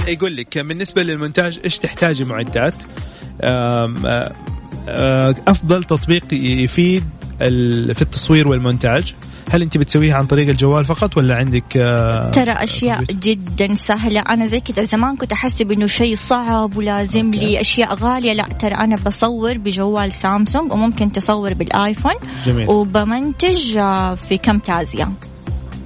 يقول 0.08 0.36
لك 0.36 0.58
بالنسبة 0.58 1.04
للمونتاج 1.04 1.60
إيش 1.64 1.78
تحتاجي 1.78 2.24
معدات؟ 2.24 2.76
أفضل 5.48 5.84
تطبيق 5.84 6.34
يفيد 6.34 7.04
في 7.94 8.02
التصوير 8.02 8.48
والمونتاج. 8.48 9.14
هل 9.50 9.62
انت 9.62 9.78
بتسويها 9.78 10.16
عن 10.16 10.26
طريق 10.26 10.50
الجوال 10.50 10.86
فقط 10.86 11.18
ولا 11.18 11.38
عندك 11.38 11.78
آه، 11.78 12.30
ترى 12.30 12.52
أشياء 12.52 12.98
كمبيوتر؟ 12.98 13.14
جدا 13.14 13.76
سهلة. 13.76 14.20
أنا 14.20 14.46
زي 14.46 14.60
كذا 14.60 14.84
زمان 14.84 15.16
كنت 15.16 15.32
احسب 15.32 15.72
انه 15.72 15.86
شيء 15.86 16.16
صعب 16.16 16.78
ولازم 16.78 17.26
okay. 17.26 17.38
لي 17.40 17.62
أشياء 17.62 17.94
غالية. 17.94 18.34
لا 18.34 18.44
ترى 18.60 18.76
أنا 18.76 18.96
بصور 18.96 19.58
بجوال 19.58 20.14
سامسونج 20.14 20.74
وممكن 20.74 21.12
تصور 21.12 21.54
بالآيفون 21.54 22.14
جميل. 22.46 22.70
وبمنتج 22.70 23.78
آه، 23.78 24.16
في 24.16 24.38
Camtasia 24.38 25.14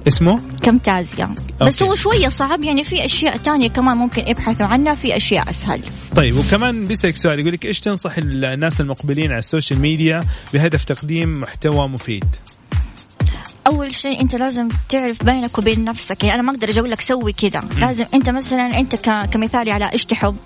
اسمه؟ 0.06 0.40
Camtasia 0.62 1.34
بس 1.60 1.82
okay. 1.82 1.90
هو 1.90 1.94
شوية 1.94 2.28
صعب 2.28 2.62
يعني 2.62 2.84
في 2.84 3.04
أشياء 3.04 3.36
تانية 3.36 3.68
كمان 3.68 3.96
ممكن 3.96 4.22
ابحثوا 4.26 4.66
عنها 4.66 4.94
في 4.94 5.16
أشياء 5.16 5.50
أسهل. 5.50 5.80
طيب 6.16 6.36
وكمان 6.36 6.86
بيسألك 6.86 7.16
سؤال 7.16 7.40
يقول 7.40 7.52
لك 7.52 7.66
إيش 7.66 7.80
تنصح 7.80 8.16
الناس 8.18 8.80
المقبلين 8.80 9.30
على 9.30 9.38
ال 9.38 9.44
social 9.44 9.80
media 9.80 10.24
بهدف 10.54 10.84
تقديم 10.84 11.40
محتوى 11.40 11.88
مفيد؟ 11.88 12.24
أول 13.66 13.92
شيء 13.94 14.20
أنت 14.20 14.34
لازم 14.34 14.68
تعرف 14.88 15.24
بينك 15.24 15.58
وبين 15.58 15.84
نفسك 15.84 16.24
يعني 16.24 16.34
أنا 16.40 16.42
ما 16.42 16.52
أقدر 16.56 16.68
أجي 16.68 16.80
أقول 16.80 16.90
لك 16.90 17.00
سوي 17.00 17.32
كذا. 17.32 17.64
لازم 17.80 18.04
أنت 18.14 18.30
مثلا 18.30 18.78
أنت 18.80 18.96
ك- 18.96 19.30
كمثال 19.32 19.70
على 19.70 19.92
إيش 19.92 20.04
تحب؟ 20.04 20.36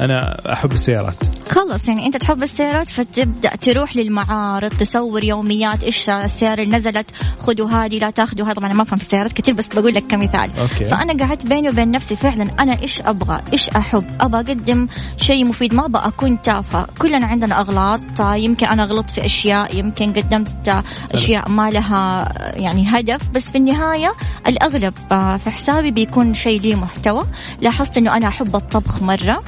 أنا 0.00 0.52
أحب 0.52 0.72
السيارات. 0.72 1.14
خلص 1.50 1.88
يعني 1.88 2.06
أنت 2.06 2.16
تحب 2.16 2.42
السيارات 2.42 2.88
فتبدأ 2.88 3.56
تروح 3.56 3.96
للمعارض 3.96 4.70
تصور 4.70 5.24
يوميات 5.24 5.84
إيش 5.84 6.10
السيارة 6.10 6.62
اللي 6.62 6.76
نزلت 6.76 7.10
خذوا 7.38 7.70
هذه 7.70 7.98
لا 7.98 8.10
تاخذوا 8.10 8.46
هذا. 8.46 8.54
طبعا 8.54 8.66
أنا 8.66 8.74
ما 8.74 8.82
افهم 8.82 8.98
في 8.98 9.04
السيارات 9.04 9.32
كثير 9.32 9.54
بس 9.54 9.66
بقول 9.66 9.94
لك 9.94 10.06
كمثال. 10.06 10.58
أوكي. 10.58 10.84
فأنا 10.84 11.24
قعدت 11.24 11.46
بيني 11.46 11.68
وبين 11.68 11.90
نفسي 11.90 12.16
فعلا 12.16 12.46
أنا 12.60 12.80
إيش 12.82 13.02
أبغى 13.02 13.42
إيش 13.52 13.68
أحب؟ 13.68 14.04
أبغى 14.20 14.40
أقدم 14.40 14.88
شيء 15.16 15.44
مفيد 15.44 15.74
ما 15.74 15.86
أبغى 15.86 16.08
أكون 16.08 16.40
تافهة. 16.40 16.86
كلنا 16.98 17.26
عندنا 17.26 17.60
أغلاط 17.60 18.00
يمكن 18.20 18.66
أنا 18.66 18.84
غلطت 18.84 19.10
في 19.10 19.24
أشياء 19.24 19.76
يمكن 19.76 20.12
قدمت 20.12 20.84
أشياء 21.14 21.48
ما 21.48 21.70
لها 21.70 22.32
يعني 22.56 22.84
هدف 22.88 23.28
بس 23.28 23.42
في 23.42 23.58
النهاية 23.58 24.12
الأغلب 24.46 24.94
آه، 25.12 25.36
في 25.36 25.50
حسابي 25.50 25.90
بيكون 25.90 26.34
شيء 26.34 26.60
ليه 26.60 26.74
محتوى. 26.74 27.26
لاحظت 27.60 27.96
إنه 27.96 28.16
أنا 28.16 28.28
أحب 28.28 28.56
الطبخ 28.56 29.02
مرة. 29.02 29.42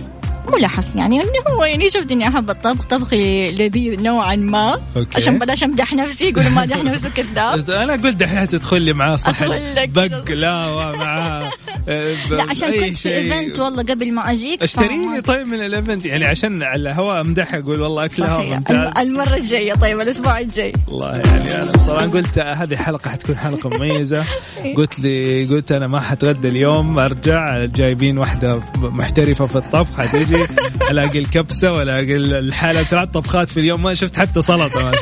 مو 0.53 0.59
لاحظت 0.59 0.97
يعني 0.97 1.21
انه 1.21 1.31
هو 1.59 1.65
يعني 1.65 1.91
شفت 1.91 2.11
اني 2.11 2.29
أحب 2.29 2.51
الطبخ 2.51 2.85
طبخي 2.85 3.47
لذيذ 3.49 4.03
نوعا 4.03 4.37
ما. 4.37 4.73
okay. 4.97 5.09
عشان 5.17 5.39
بلاش 5.39 5.65
امدح 5.65 5.93
نفسي 5.93 6.29
يقولوا 6.29 6.51
مادح 6.51 6.77
نفسه 6.85 7.09
كذاب. 7.11 7.71
أنا 7.83 7.93
قلت 7.93 8.17
دحين 8.17 8.49
تدخل 8.49 8.83
لي 8.83 8.93
معاه 8.93 9.17
صحن 9.17 9.49
بقلاوة 9.95 10.97
معاه 10.97 11.51
آه، 11.89 12.15
لا 12.31 12.43
عشان 12.51 12.81
كنت 12.81 12.97
في. 12.97 13.17
event 13.17 13.61
والله 13.61 13.83
قبل 13.83 14.13
ما 14.13 14.31
أجيك 14.33 14.63
اشتري 14.63 14.89
فما- 14.89 15.15
لي 15.17 15.23
طيب 15.23 15.47
من 15.47 15.61
ال 15.62 15.70
event 15.70 16.07
يعني 16.07 16.25
عشان 16.27 16.63
على 16.63 16.83
الهواء 16.91 17.21
امدحها 17.21 17.61
أقول 17.61 17.81
والله 17.81 18.05
أكلها. 18.05 18.39
ممتاز. 18.39 18.77
الم- 18.77 18.93
المرة 18.99 19.35
الجاية 19.37 19.75
طيب 19.75 20.01
الأسبوع 20.01 20.39
الجاي. 20.41 20.73
والله 20.89 21.17
يعني 21.17 21.55
أنا. 21.55 21.73
بصراحة 21.73 22.07
قلت 22.07 22.39
هذه 22.39 22.77
حلقة 22.77 23.11
حتكون 23.11 23.39
حلقة 23.39 23.71
مميزة. 23.71 24.25
قلت 24.77 25.01
لي 25.01 25.45
قلت 25.47 25.73
أنا 25.73 25.87
ما 25.87 26.01
حتغدى 26.01 26.49
اليوم 26.49 26.99
أرجع 26.99 27.65
جايبين 27.65 28.19
واحدة 28.19 28.63
محترفة 28.77 29.47
في 29.47 29.57
الطبخ 29.57 30.01
حتجي 30.01 30.42
ألاقي 30.91 31.19
الكبسة 31.19 31.73
وألاقي 31.73 32.17
الحالة 32.17 32.83
ثلاث 32.83 33.09
طبخات 33.09 33.51
في 33.51 33.61
اليوم. 33.61 33.83
ما 33.83 33.95
شفت 33.95 34.17
حتى 34.17 34.43
سلطة. 34.43 34.93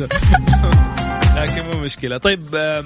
لكن 1.41 1.65
مو 1.65 1.85
مشكلة. 1.85 2.19
طيب 2.19 2.55
آه، 2.55 2.85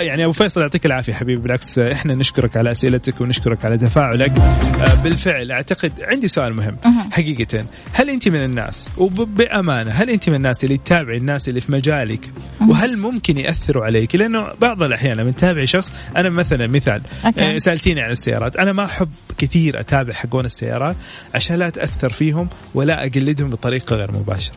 يعني 0.00 0.24
أبو 0.24 0.32
فيصل 0.32 0.60
يعطيك 0.60 0.86
العافية 0.86 1.12
حبيبي. 1.12 1.40
بالعكس 1.40 1.78
إحنا 1.78 2.14
نشكرك 2.14 2.56
على 2.56 2.70
أسئلتك 2.70 3.20
ونشكرك 3.20 3.64
على 3.64 3.78
تفاعلك. 3.78 4.38
آه، 4.38 4.94
بالفعل 4.94 5.50
أعتقد 5.50 5.92
عندي 6.02 6.28
سؤال 6.28 6.54
مهم 6.54 6.76
حقيقه 7.12 7.64
هل 7.92 8.10
أنت 8.10 8.28
من 8.28 8.44
الناس 8.44 8.88
وبامانه 8.96 9.90
هل 9.90 10.10
أنت 10.10 10.28
من 10.28 10.34
الناس 10.34 10.64
اللي 10.64 10.76
تتابعي 10.76 11.16
الناس 11.16 11.48
اللي 11.48 11.60
في 11.60 11.72
مجالك؟ 11.72 12.32
وهل 12.68 12.98
ممكن 12.98 13.38
يأثروا 13.38 13.84
عليك؟ 13.84 14.16
لأنه 14.16 14.52
بعض 14.60 14.82
الأحيان 14.82 15.16
لما 15.16 15.30
تتابعي 15.30 15.66
شخص 15.66 15.92
أنا 16.16 16.30
مثلا 16.30 16.66
مثال 16.66 17.02
okay. 17.26 17.54
آه، 17.54 17.58
سألتيني 17.58 18.00
عن 18.00 18.10
السيارات. 18.10 18.56
أنا 18.56 18.72
ما 18.72 18.84
أحب 18.84 19.08
كثير 19.38 19.80
أتابع 19.80 20.12
حقون 20.12 20.44
السيارات 20.44 20.96
عشان 21.34 21.56
لا 21.56 21.68
اتاثر 21.68 22.10
فيهم 22.10 22.48
ولا 22.74 23.06
أقلدهم 23.06 23.50
بطريقة 23.50 23.96
غير 23.96 24.10
مباشرة. 24.12 24.56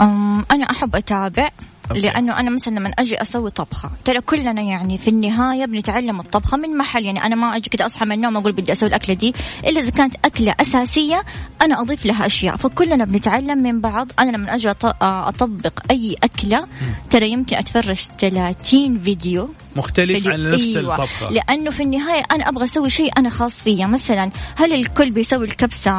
أم 0.00 0.44
أنا 0.50 0.70
أحب 0.70 0.96
أتابع 0.96 1.48
okay. 1.90 2.00
لأنه 2.00 2.40
أنا 2.40 2.50
مثلا 2.50 2.74
لما 2.78 2.88
أجي 2.98 3.22
أسوي 3.22 3.50
طبخة 3.50 3.90
ترى 4.04 4.20
كلنا 4.20 4.62
يعني 4.62 4.98
في 4.98 5.08
النهاية 5.08 5.64
بنتعلم 5.66 6.20
الطبخة 6.20 6.56
من 6.56 6.76
محل 6.78 7.04
يعني 7.04 7.26
أنا 7.26 7.36
ما 7.36 7.56
أجي 7.56 7.70
كده 7.70 7.86
أصحى 7.86 8.04
من 8.04 8.12
النوم 8.12 8.36
أقول 8.36 8.52
بدي 8.52 8.72
أسوي 8.72 8.88
الأكلة 8.88 9.14
دي 9.14 9.34
إلا 9.66 9.80
إذا 9.80 9.90
كانت 9.90 10.14
أكلة 10.24 10.54
أساسية 10.60 11.22
أنا 11.62 11.80
أضيف 11.80 12.06
لها 12.06 12.26
أشياء. 12.26 12.56
فكلنا 12.56 13.04
بنتعلم 13.04 13.58
من 13.62 13.80
بعض. 13.80 14.08
أنا 14.18 14.30
لما 14.36 14.54
أجي 14.54 14.70
أط- 14.72 14.94
أطبق 15.02 15.72
أي 15.90 16.16
أكلة 16.24 16.66
ترى 17.10 17.30
يمكن 17.30 17.56
أتفرج 17.56 17.96
30 18.18 18.98
فيديو. 18.98 19.48
مختلف 19.76 20.12
فيديو. 20.12 20.32
عن 20.32 20.50
نفس 20.50 20.76
أيوة. 20.76 20.94
الطبخة. 20.94 21.28
لأنه 21.30 21.70
في 21.70 21.82
النهاية 21.82 22.22
أنا 22.32 22.48
أبغى 22.48 22.64
أسوي 22.64 22.90
شيء 22.90 23.10
أنا 23.18 23.30
خاص 23.30 23.62
فيا. 23.62 23.86
مثلا 23.86 24.30
هل 24.56 24.72
الكل 24.72 25.10
بيسوي 25.10 25.44
الكبسة 25.46 25.92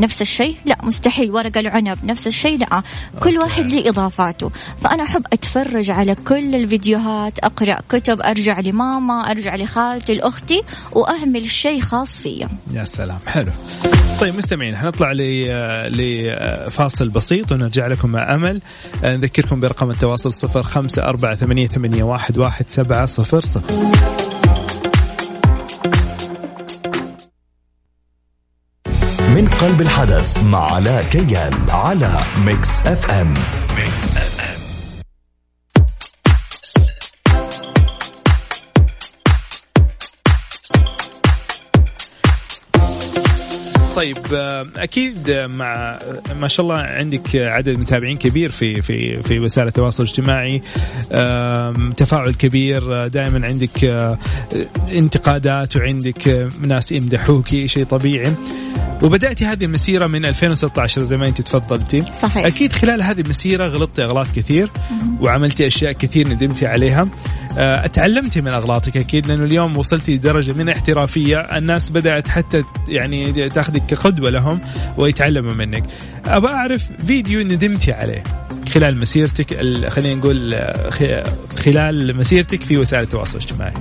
نفس 0.00 0.22
الشيء؟ 0.22 0.56
لا 0.64 0.78
مستحيل. 0.82 1.30
ورق 1.30 1.58
العنب 1.58 2.04
نفس 2.04 2.26
الشيء؟ 2.26 2.58
لا. 2.58 2.82
كل 3.22 3.36
أوكي. 3.36 3.38
واحد 3.38 3.66
ليه 3.66 3.88
إضافاته. 3.88 4.50
فأنا 4.82 5.02
أحب 5.02 5.26
اتفرج 5.38 5.90
على 5.90 6.14
كل 6.14 6.54
الفيديوهات. 6.54 7.38
أقرأ 7.38 7.78
كتب 7.88 8.20
أرجع 8.22 8.60
لماما 8.60 9.30
أرجع 9.30 9.54
لخالتي 9.56 10.14
لأختي 10.14 10.62
وأعمل 10.92 11.46
شيء 11.50 11.80
خاص 11.80 12.18
فيا 12.18 12.48
يا 12.72 12.84
سلام. 12.84 13.18
حلو. 13.26 13.52
طيب 14.20 14.34
مستمعين 14.36 14.76
حنطلع 14.76 15.12
ل- 15.12 15.90
لفاصل 15.92 17.08
بسيط 17.08 17.52
ونرجع 17.52 17.86
لكم 17.86 18.08
مع 18.08 18.34
آه، 19.04 19.08
نذكركم 19.08 19.60
برقم 19.60 19.90
التواصل 19.90 20.32
صفر 20.32 20.62
خمسة 20.62 21.02
أربعة 21.04 21.34
ثمانية, 21.36 21.66
ثمانية 21.66 22.02
واحد, 22.02 22.38
واحد 22.38 22.68
سبعة 22.68 23.06
صفر 23.06 23.40
صفر. 23.40 23.82
من 29.34 29.48
قلب 29.60 29.80
الحدث 29.80 30.42
مع 30.44 30.72
علاء 30.74 31.02
كيال 31.02 31.54
على 31.70 32.20
Mix 32.46 32.86
FM. 32.86 33.34
Mix 33.76 34.16
FM. 34.16 34.57
طيب 43.98 44.18
آه، 44.34 44.66
أكيد 44.76 45.30
مع 45.30 45.74
آه، 45.74 46.34
ما 46.40 46.48
شاء 46.48 46.66
الله 46.66 46.76
عندك 46.76 47.36
عدد 47.36 47.78
متابعين 47.78 48.18
كبير 48.18 48.50
في 48.50 48.82
في 48.82 49.22
في 49.22 49.38
وسائل 49.38 49.68
التواصل 49.68 50.02
الاجتماعي 50.02 50.62
تفاعل 51.96 52.32
كبير 52.32 53.08
دائما 53.08 53.46
عندك 53.46 53.84
آه، 53.84 54.18
انتقادات 54.92 55.76
وعندك 55.76 56.28
آه، 56.28 56.48
ناس 56.62 56.92
يمدحوكي 56.92 57.68
شيء 57.68 57.84
طبيعي. 57.84 58.32
وبداتي 59.02 59.44
هذه 59.44 59.64
المسيرة 59.64 60.06
من 60.06 60.24
2016 60.24 61.00
زي 61.00 61.16
ما 61.16 61.28
أنت 61.28 61.40
تفضلتي. 61.40 62.00
صحيح. 62.00 62.46
أكيد 62.46 62.72
خلال 62.72 63.02
هذه 63.02 63.20
المسيرة 63.20 63.68
غلطتي 63.68 64.04
أغلاط 64.04 64.26
كثير 64.26 64.70
وعملتي 65.20 65.66
أشياء 65.66 65.92
كثير 65.92 66.28
ندمتي 66.28 66.66
عليها. 66.66 67.10
آه، 67.58 67.84
اتعلمتي 67.84 68.40
من 68.40 68.50
اغلاطك 68.50 68.96
أكيد 68.96 69.26
لأنه 69.26 69.44
اليوم 69.44 69.76
وصلتي 69.76 70.14
لدرجة 70.14 70.58
من 70.58 70.68
احترافية. 70.68 71.38
الناس 71.38 71.90
بدأت 71.90 72.28
حتى 72.28 72.64
يعني 72.88 73.48
تاخذك 73.48 73.86
كقدوة 73.86 74.30
لهم 74.30 74.60
ويتعلموا 74.96 75.54
منك. 75.54 75.84
ابى 76.26 76.46
أعرف 76.46 76.82
فيديو 77.06 77.40
ندمتي 77.40 77.92
عليه 77.92 78.22
خلال 78.74 78.96
مسيرتك 78.96 79.54
خلينا 79.90 80.14
نقول 80.14 80.54
آه، 80.54 80.90
خلال 81.58 82.16
مسيرتك 82.16 82.62
في 82.62 82.78
وسائل 82.78 83.02
التواصل 83.02 83.38
الاجتماعي. 83.38 83.74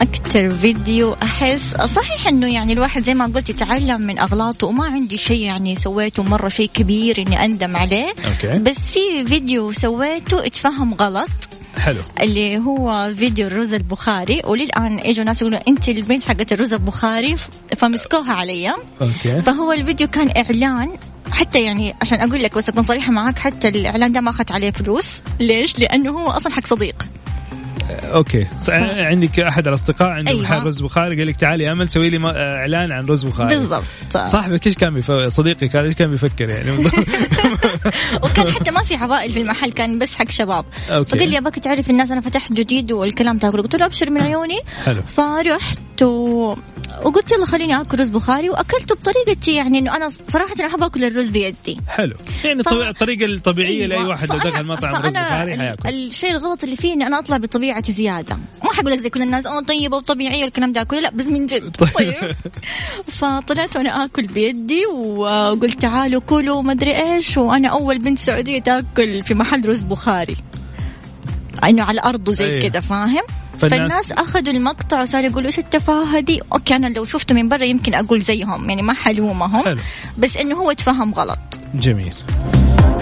أكتر 0.00 0.50
فيديو 0.50 1.16
أحس 1.22 1.76
صحيح 1.76 2.28
إنه 2.28 2.54
يعني 2.54 2.72
الواحد 2.72 3.02
زي 3.02 3.14
ما 3.14 3.26
قلت 3.26 3.50
يتعلم 3.50 4.00
من 4.00 4.18
أغلاطه 4.18 4.66
وما 4.66 4.84
عندي 4.84 5.16
شيء 5.16 5.40
يعني 5.40 5.76
سويته 5.76 6.22
مرة 6.22 6.48
شيء 6.48 6.70
كبير 6.74 7.18
إني 7.26 7.44
أندم 7.44 7.76
عليه. 7.76 8.06
أوكي. 8.26 8.58
بس 8.58 8.90
في 8.90 9.26
فيديو 9.26 9.72
سويته 9.72 10.46
اتفهم 10.46 10.94
غلط. 10.94 11.28
حلو. 11.78 12.00
اللي 12.20 12.58
هو 12.58 13.12
فيديو 13.16 13.46
الرز 13.46 13.72
البخاري 13.72 14.42
وللآن 14.44 14.98
إجوا 14.98 15.24
ناس 15.24 15.42
يقولوا 15.42 15.68
أنت 15.68 15.88
البنت 15.88 16.24
حقت 16.24 16.52
الرز 16.52 16.72
البخاري 16.72 17.36
فمسكوها 17.76 18.32
علي. 18.32 18.68
okay. 19.02 19.40
فهو 19.40 19.72
الفيديو 19.72 20.06
كان 20.06 20.30
إعلان 20.36 20.90
حتى 21.30 21.62
يعني 21.62 21.94
عشان 22.02 22.20
أقول 22.20 22.42
لك 22.42 22.56
بس 22.56 22.68
أكون 22.68 22.82
صريحة 22.82 23.12
معاك 23.12 23.38
حتى 23.38 23.68
الإعلان 23.68 24.12
ده 24.12 24.20
ما 24.20 24.30
أخذت 24.30 24.52
عليه 24.52 24.70
فلوس. 24.70 25.22
ليش؟ 25.40 25.78
لأنه 25.78 26.10
هو 26.10 26.30
أصلا 26.30 26.52
حق 26.52 26.66
صديق. 26.66 27.04
okay. 27.90 28.46
عندك 28.68 29.40
أحد 29.40 29.68
الأصدقاء 29.68 30.08
عنده 30.08 30.30
أيوة. 30.30 30.42
محل 30.42 30.66
رز 30.66 30.82
بخاري؟ 30.82 31.16
قال 31.16 31.26
لك 31.26 31.36
تعالي 31.36 31.72
أمل 31.72 31.88
سوي 31.88 32.10
لي 32.10 32.32
إعلان 32.36 32.92
عن 32.92 33.02
رز 33.06 33.24
بخاري. 33.24 33.56
بالضبط. 33.56 33.86
صاحبك 34.10 34.66
إيش 34.66 34.74
كان 34.74 34.94
بيف... 34.94 35.12
صديقك 35.12 35.76
هذا 35.76 35.86
إيش 35.86 35.94
كان 35.94 36.10
بيفكر 36.10 36.48
يعني؟ 36.48 36.70
وكان 38.24 38.50
حتى 38.50 38.70
ما 38.70 38.82
في 38.82 38.94
عوائل 38.94 39.32
في 39.32 39.40
المحل 39.40 39.72
كان 39.72 39.98
بس 39.98 40.14
حق 40.14 40.30
شباب. 40.30 40.64
okay. 40.90 41.10
فقال 41.10 41.30
لي 41.30 41.38
ابغاك 41.38 41.58
تعرف 41.58 41.90
الناس 41.90 42.10
أنا 42.10 42.20
فتحت 42.20 42.52
جديد 42.52 42.92
والكلام 42.92 43.38
دا 43.38 43.44
كله 43.44 43.62
قلت 43.62 43.76
له 43.76 43.86
أبشر 43.86 44.10
من 44.10 44.22
عيوني. 44.22 44.58
حلو. 44.84 45.02
فرحت 45.02 45.78
و... 46.02 46.54
وقلت 47.04 47.32
يلا 47.32 47.46
خليني 47.46 47.80
آكل 47.80 48.00
رز 48.00 48.08
بخاري 48.08 48.50
وأكلته 48.50 48.94
بطريقتي 48.94 49.54
يعني 49.54 49.78
إنه 49.78 49.96
أنا 49.96 50.08
صراحة 50.28 50.54
أحب 50.66 50.82
آكل 50.82 51.04
الرز 51.04 51.26
بيدي. 51.26 51.78
حلو. 51.88 52.14
يعني 52.44 52.62
ف- 52.62 52.72
الطريقة 52.72 53.24
الطبيعية 53.24 53.86
لأي 53.86 53.98
أيوة. 53.98 54.08
واحد 54.08 54.32
لو 54.32 54.38
دخل 54.38 54.66
مطعم 54.66 54.94
رز 54.94 55.06
بخاري 55.06 55.56
حياكل. 55.58 55.88
الشيء 55.88 56.30
الغلط 56.30 56.64
اللي 56.64 56.76
فيه 56.76 56.92
إني 56.92 57.06
أنا 57.06 57.18
أطلع 57.18 57.36
بطبيعتي 57.36 57.92
زيادة. 57.92 58.36
ما 58.64 58.72
حقول 58.72 58.92
لك 58.92 58.98
زي 58.98 59.10
كل 59.10 59.22
الناس 59.22 59.46
آه 59.46 59.60
طيبة 59.60 59.96
وطبيعية 59.96 60.44
والكلام 60.44 60.72
ده 60.72 60.82
كله. 60.82 61.00
لا 61.00 61.10
بس 61.10 61.24
من 61.24 61.46
جد. 61.46 61.76
طيب. 61.76 62.14
فطلعت 63.04 63.76
وأنا 63.76 64.04
آكل 64.04 64.26
بيدي 64.26 64.86
وقلت 64.86 65.80
تعالوا 65.82 66.20
كلوا 66.20 66.62
ما 66.62 66.72
أدري 66.72 66.96
إيش 67.14 67.36
وأنا 67.36 67.68
أول 67.68 67.98
بنت 67.98 68.18
سعودية 68.18 68.60
تأكل 68.60 69.22
في 69.24 69.34
محل 69.34 69.68
رز 69.68 69.82
بخاري. 69.82 70.36
إنه 71.64 71.82
على 71.82 72.00
أرضه 72.04 72.32
زي 72.32 72.44
أيه. 72.44 72.68
كذا 72.68 72.80
فاهم؟ 72.80 73.22
فالناس- 73.52 73.70
فالناس 73.70 74.12
أخذوا 74.12 74.52
المقطع 74.52 75.02
وصاروا 75.02 75.26
يقولوا 75.26 75.46
إيش 75.48 75.58
التفاهة 75.58 76.20
دي 76.20 76.40
okay 76.52 76.76
أنا 76.76 76.86
لو 76.86 77.04
شفته 77.04 77.34
من 77.34 77.48
برا 77.48 77.64
يمكن 77.64 77.94
أقول 77.94 78.20
زيهم 78.22 78.70
يعني 78.70 78.82
ما 78.82 78.92
حلومهم 78.94 79.64
حلو. 79.64 79.80
بس 80.18 80.36
إنه 80.36 80.54
هو 80.56 80.72
تفهم 80.72 81.14
غلط. 81.14 81.38
جميل. 81.74 82.12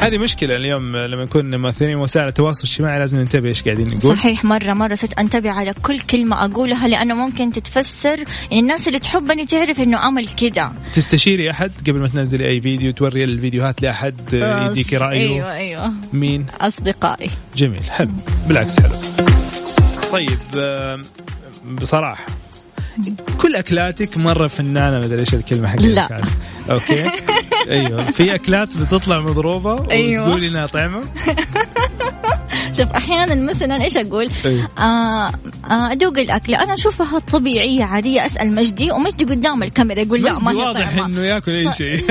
هذه 0.02 0.18
مشكلة 0.18 0.56
اليوم 0.56 0.96
لما 0.96 1.24
نكون 1.24 1.56
ممثلين 1.60 1.96
وسائل 1.96 2.28
التواصل 2.28 2.64
الاجتماعي 2.64 2.98
لازم 2.98 3.18
ننتبه 3.18 3.48
إيش 3.48 3.62
قاعدين 3.62 3.86
نقول. 3.92 4.16
صحيح 4.16 4.44
مرة 4.44 4.72
مرة 4.72 4.94
صرت 4.94 5.18
أنتبه 5.18 5.50
على 5.50 5.74
كل 5.82 6.00
كلمة 6.00 6.44
أقولها 6.44 6.88
لأنه 6.88 7.14
ممكن 7.14 7.50
تتفسر. 7.50 8.18
يعني 8.50 8.60
الناس 8.60 8.88
اللي 8.88 8.98
تحبني 8.98 9.46
تعرف 9.46 9.80
إنه 9.80 10.08
أمل 10.08 10.28
كذا. 10.28 10.72
تستشيري 10.94 11.50
أحد 11.50 11.72
قبل 11.86 11.98
ما 12.00 12.08
تنزلي 12.08 12.48
أي 12.48 12.60
فيديو 12.60 12.92
توري 12.92 13.24
الفيديوهات 13.24 13.82
لأحد 13.82 14.14
يديك 14.32 14.92
رأيه؟ 14.92 15.20
أيوة 15.22 15.52
أيوة. 15.52 15.92
مين؟ 16.12 16.46
أصدقائي. 16.60 17.30
جميل 17.56 17.84
حلو. 17.90 18.12
بالعكس 18.48 18.80
حلو. 18.80 18.92
طيب 20.12 20.38
آم، 20.58 21.00
بصراحة 21.80 22.26
كل 23.40 23.54
أكلاتك 23.56 24.16
مرة 24.16 24.46
فنانة 24.46 24.98
ما 24.98 25.04
أدري 25.04 25.20
إيش 25.20 25.34
الكلمة 25.34 25.68
حقتك 25.68 25.84
لا. 25.84 26.06
يعني. 26.10 26.26
أوكي 26.70 27.10
أيوه 27.70 28.02
في 28.02 28.34
أكلات 28.34 28.76
بتطلع 28.76 29.20
مضروبة 29.20 29.90
أيوة. 29.90 30.24
وتقولي 30.26 30.48
إنها 30.48 30.66
طعمة 30.66 31.04
شوف 32.76 32.88
أحيانا 32.88 33.34
مثلا 33.34 33.84
إيش 33.84 33.96
أقول؟ 33.96 34.30
أيوة. 34.44 34.68
آه 34.78 35.32
آه 35.70 35.92
أدوق 35.92 36.18
الأكلة 36.18 36.62
أنا 36.62 36.74
أشوفها 36.74 37.18
طبيعية 37.18 37.84
عادية 37.84 38.26
أسأل 38.26 38.54
مجدي 38.54 38.90
ومجدي 38.90 39.24
قدام 39.24 39.62
الكاميرا 39.62 40.00
يقول 40.00 40.22
لا 40.22 40.38
ما 40.38 40.50
هي 40.50 40.56
واضح 40.56 40.98
إنه 40.98 41.22
ياكل 41.22 41.52
أي 41.52 41.72
شيء. 41.72 42.04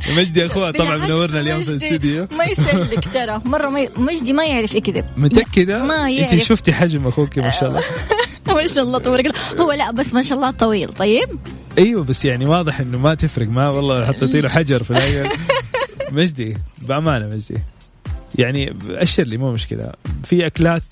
يعني 0.00 0.20
مجدي 0.20 0.46
اخوها 0.46 0.70
طبعا 0.70 0.96
منورنا 0.96 1.40
اليوم 1.40 1.62
في 1.62 1.68
الاستديو. 1.68 2.26
ما 2.38 2.44
يسلك 2.44 3.04
ترى. 3.12 3.40
مرة 3.44 3.68
ما. 3.68 3.88
مجدي 3.96 4.32
ما 4.32 4.44
يعرف 4.44 4.74
يكذب. 4.74 5.04
متأكدة؟ 5.16 5.84
ما 5.84 6.08
أنت 6.08 6.32
يعرف. 6.32 6.44
شفتي 6.44 6.72
حجم 6.72 7.06
أخوك 7.06 7.38
ما 7.38 7.50
شاء 7.50 7.68
الله. 7.68 7.82
ما 8.56 8.66
شاء 8.66 8.84
الله 8.84 8.98
تبارك 8.98 9.26
الله. 9.26 9.64
هو 9.64 9.72
لا 9.72 9.90
بس 9.90 10.14
ما 10.14 10.22
شاء 10.22 10.38
الله 10.38 10.50
طويل. 10.50 10.88
طيب؟ 10.88 11.28
أيوه 11.78 12.04
بس 12.04 12.24
يعني 12.24 12.46
واضح 12.46 12.80
إنه 12.80 12.98
ما 12.98 13.14
تفرق. 13.14 13.48
ما 13.48 13.68
والله 13.68 14.06
حطيتي 14.06 14.40
له 14.40 14.48
حجر 14.48 14.82
في 14.82 15.24
مجدي 16.12 16.56
بأمانة 16.88 17.26
مجدي. 17.26 17.58
يعني 18.38 18.76
أشر 18.88 19.22
لي 19.22 19.36
مو 19.36 19.52
مشكلة. 19.52 19.92
في 20.24 20.46
أكلات 20.46 20.84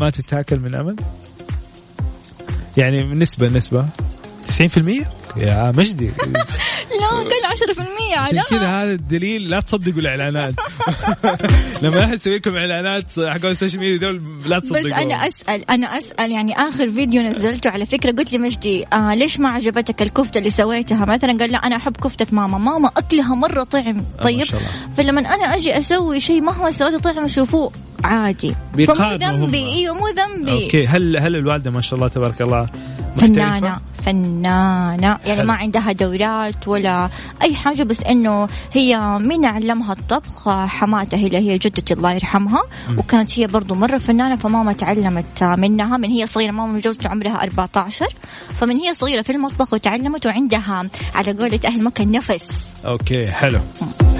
ما 0.00 0.10
تتاكل 0.10 0.60
من 0.60 0.74
امل 0.74 0.96
يعني 2.76 3.02
نسبة 3.02 3.48
نسبة. 3.48 3.88
90% 4.48 5.06
يا 5.36 5.72
مجدي. 5.76 6.10
لا 7.00 7.06
قل 7.06 7.74
10% 7.74 8.18
عشان 8.18 8.38
على 8.38 8.42
كذا 8.50 8.82
هذا 8.82 8.92
الدليل 8.92 9.48
لا 9.48 9.60
تصدقوا 9.60 10.00
الإعلانات. 10.00 10.54
لما 11.82 12.04
أحد 12.04 12.14
يسوي 12.14 12.36
لكم 12.36 12.56
إعلانات 12.56 13.12
حق 13.20 13.44
ال 13.44 13.49
social 13.49 13.80
media 13.80 13.96
دول 13.96 14.22
لا 14.46 14.58
تصدقوا 14.58 14.80
بس 14.80 14.86
أنا 14.86 15.26
أسأل 15.26 15.70
أنا 15.70 15.98
أسأل 15.98 16.32
يعني 16.32 16.56
آخر 16.56 16.92
فيديو 16.92 17.22
نزلته 17.22 17.70
على 17.70 17.86
فكرة 17.86 18.10
قلت 18.10 18.32
لمجدي 18.32 18.86
آه 18.92 19.14
ليش 19.14 19.40
ما 19.40 19.48
عجبتك 19.48 20.02
الكفتة 20.02 20.38
اللي 20.38 20.50
سويتها؟ 20.50 21.04
مثلا 21.04 21.38
قال 21.38 21.52
لا 21.52 21.58
أنا 21.58 21.76
أحب 21.76 21.96
كفتة 21.96 22.26
ماما 22.32 22.58
ماما 22.58 22.90
أكلها 22.96 23.34
مرة 23.34 23.62
طعم. 23.62 24.04
طيب 24.22 24.44
شاء 24.44 24.60
الله. 24.60 24.70
فلما 24.96 25.20
أنا 25.20 25.54
أجي 25.54 25.78
أسوي 25.78 26.20
شيء 26.20 26.40
مهما 26.40 26.70
سويته 26.70 26.98
طعم 26.98 27.28
شوفوه 27.28 27.72
عادي. 28.04 28.54
فمو 28.74 28.94
هم. 28.94 29.14
ذنبي 29.14 29.66
إيوه 29.66 29.94
مو 29.94 30.08
ذنبي. 30.08 30.64
أوكي 30.64 30.86
هل 30.86 31.16
هل 31.16 31.36
الوالدة 31.36 31.70
ما 31.70 31.80
شاء 31.80 31.94
الله 31.94 32.08
تبارك 32.08 32.42
الله 32.42 32.66
فنانة؟ 33.18 33.76
فنانة. 34.04 35.18
يعني. 35.24 35.44
ما 35.44 35.54
عندها 35.54 35.92
دورات 35.92 36.68
ولا 36.68 37.08
أي 37.42 37.54
حاجة 37.54 37.82
بس 37.82 38.02
إنه 38.02 38.48
هي 38.72 39.18
مين 39.18 39.44
علمها 39.44 39.92
الطبخ 39.92 40.48
حماتها 40.48 41.26
اللي 41.26 41.38
هي 41.38 41.58
جدتي 41.58 41.94
الله 41.94 42.12
يرحمها. 42.12 42.62
وكانت 42.98 43.38
هي 43.38 43.46
برضو 43.46 43.74
مرة 43.74 43.98
فنانة 43.98 44.36
فماما 44.36 44.72
تعلمت 44.72 45.42
منها. 45.42 45.96
من 45.96 46.08
هي 46.10 46.26
صغيرة 46.26 46.50
ماما 46.50 46.72
متجوزة 46.72 47.08
عمرها 47.08 47.42
14 47.42 48.06
فمن 48.60 48.76
هي 48.76 48.94
صغيرة 48.94 49.22
في 49.22 49.32
المطبخ 49.32 49.72
وتعلمت 49.72 50.26
وعندها 50.26 50.88
على 51.14 51.32
قولة 51.32 51.60
أهل 51.64 51.84
مكة 51.84 52.04
نفس. 52.04 52.48
okay 52.86 53.26
حلو. 53.26 53.58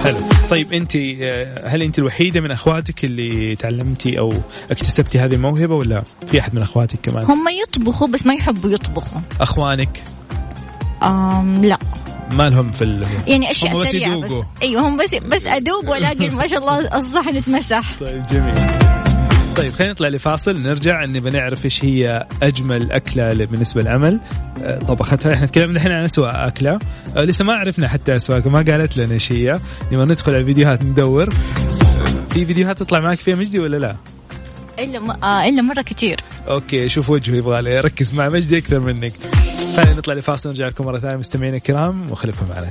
حلو. 0.03 0.17
طيب 0.49 0.73
أنت 0.73 0.95
آه، 0.95 1.67
هل 1.67 1.81
أنت 1.81 1.99
الوحيدة 1.99 2.41
من 2.41 2.51
أخواتك 2.51 3.05
اللي 3.05 3.55
تعلمتي 3.55 4.19
أو 4.19 4.33
اكتسبتي 4.71 5.19
هذه 5.19 5.33
الموهبة 5.33 5.75
ولا 5.75 6.03
في 6.27 6.39
أحد 6.39 6.55
من 6.55 6.61
أخواتك 6.61 6.99
كمان؟ 7.03 7.25
هم 7.25 7.45
يطبخوا 7.63 8.07
بس 8.07 8.25
ما 8.25 8.33
يحبوا 8.33 8.69
يطبخوا. 8.69 8.88
أخوانك؟ 9.41 10.03
أم 11.03 11.55
لا. 11.55 11.77
ما 12.31 12.49
لهم 12.49 12.71
في 12.71 12.83
ال... 12.83 13.05
يعني 13.27 13.51
أشياء 13.51 13.75
هم 13.75 13.81
بس 13.81 13.87
سريعة 13.87 14.17
بس. 14.17 14.25
يذوقوا. 14.25 14.43
أيوه 14.61 14.87
هم 14.89 14.97
بس 14.97 15.15
بس 15.15 15.47
أدوق 15.47 15.89
ولكن 15.91 16.35
ما 16.35 16.47
شاء 16.47 16.59
الله 16.59 16.97
الصحن 16.97 17.37
اتمسح 17.37 17.95
طيب 17.99 18.25
جميل. 18.25 18.55
طيب 19.55 19.71
خلينا 19.71 19.93
نطلع 19.93 20.07
لفاصل. 20.07 20.63
نرجع 20.63 21.05
نبي 21.05 21.29
نعرف 21.29 21.65
إيش 21.65 21.85
هي 21.85 22.27
أجمل 22.43 22.91
أكلة 22.91 23.33
بالنسبة 23.45 23.81
للعمل. 23.81 24.19
آه، 24.63 24.79
طبختها. 24.79 25.33
إحنا 25.33 25.45
تكلمنا 25.45 25.77
الحين 25.77 25.91
عن 25.91 26.03
اسوء 26.03 26.29
أكلة. 26.31 26.79
آه، 27.17 27.21
لسه 27.21 27.45
ما 27.45 27.53
عرفنا 27.53 27.87
حتى 27.87 28.15
اسوء 28.15 28.49
ما 28.49 28.61
قالت 28.61 28.97
لنا 28.97 29.13
إيش 29.13 29.31
هي. 29.31 29.55
نبغى 29.91 30.03
ندخل 30.03 30.31
على 30.31 30.41
الفيديوهات 30.41 30.83
ندور. 30.83 31.29
في 32.29 32.45
فيديوهات 32.45 32.79
تطلع 32.79 32.99
معك 32.99 33.19
فيها 33.19 33.35
مجدي 33.35 33.59
ولا 33.59 33.77
لا؟ 33.77 33.95
إلا 34.83 34.99
م... 34.99 35.11
آه 35.23 35.45
إلا 35.49 35.61
مرة 35.61 35.81
كتير. 35.81 36.19
okay 36.47 36.89
شوف 36.89 37.09
وجهه 37.09 37.35
يبغى 37.35 37.61
لي 37.61 37.79
ركز 37.79 38.13
مع 38.13 38.29
مجدي 38.29 38.57
أكثر 38.57 38.79
منك. 38.79 39.13
خلينا 39.77 39.93
نطلع 39.97 40.13
لفاصل 40.13 40.49
ونرجع 40.49 40.67
لكم 40.67 40.85
مرة 40.85 40.99
ثانية 40.99 41.17
مستمعينا 41.17 41.57
الكرام 41.57 42.11
وخليكم 42.11 42.45
معنا. 42.49 42.69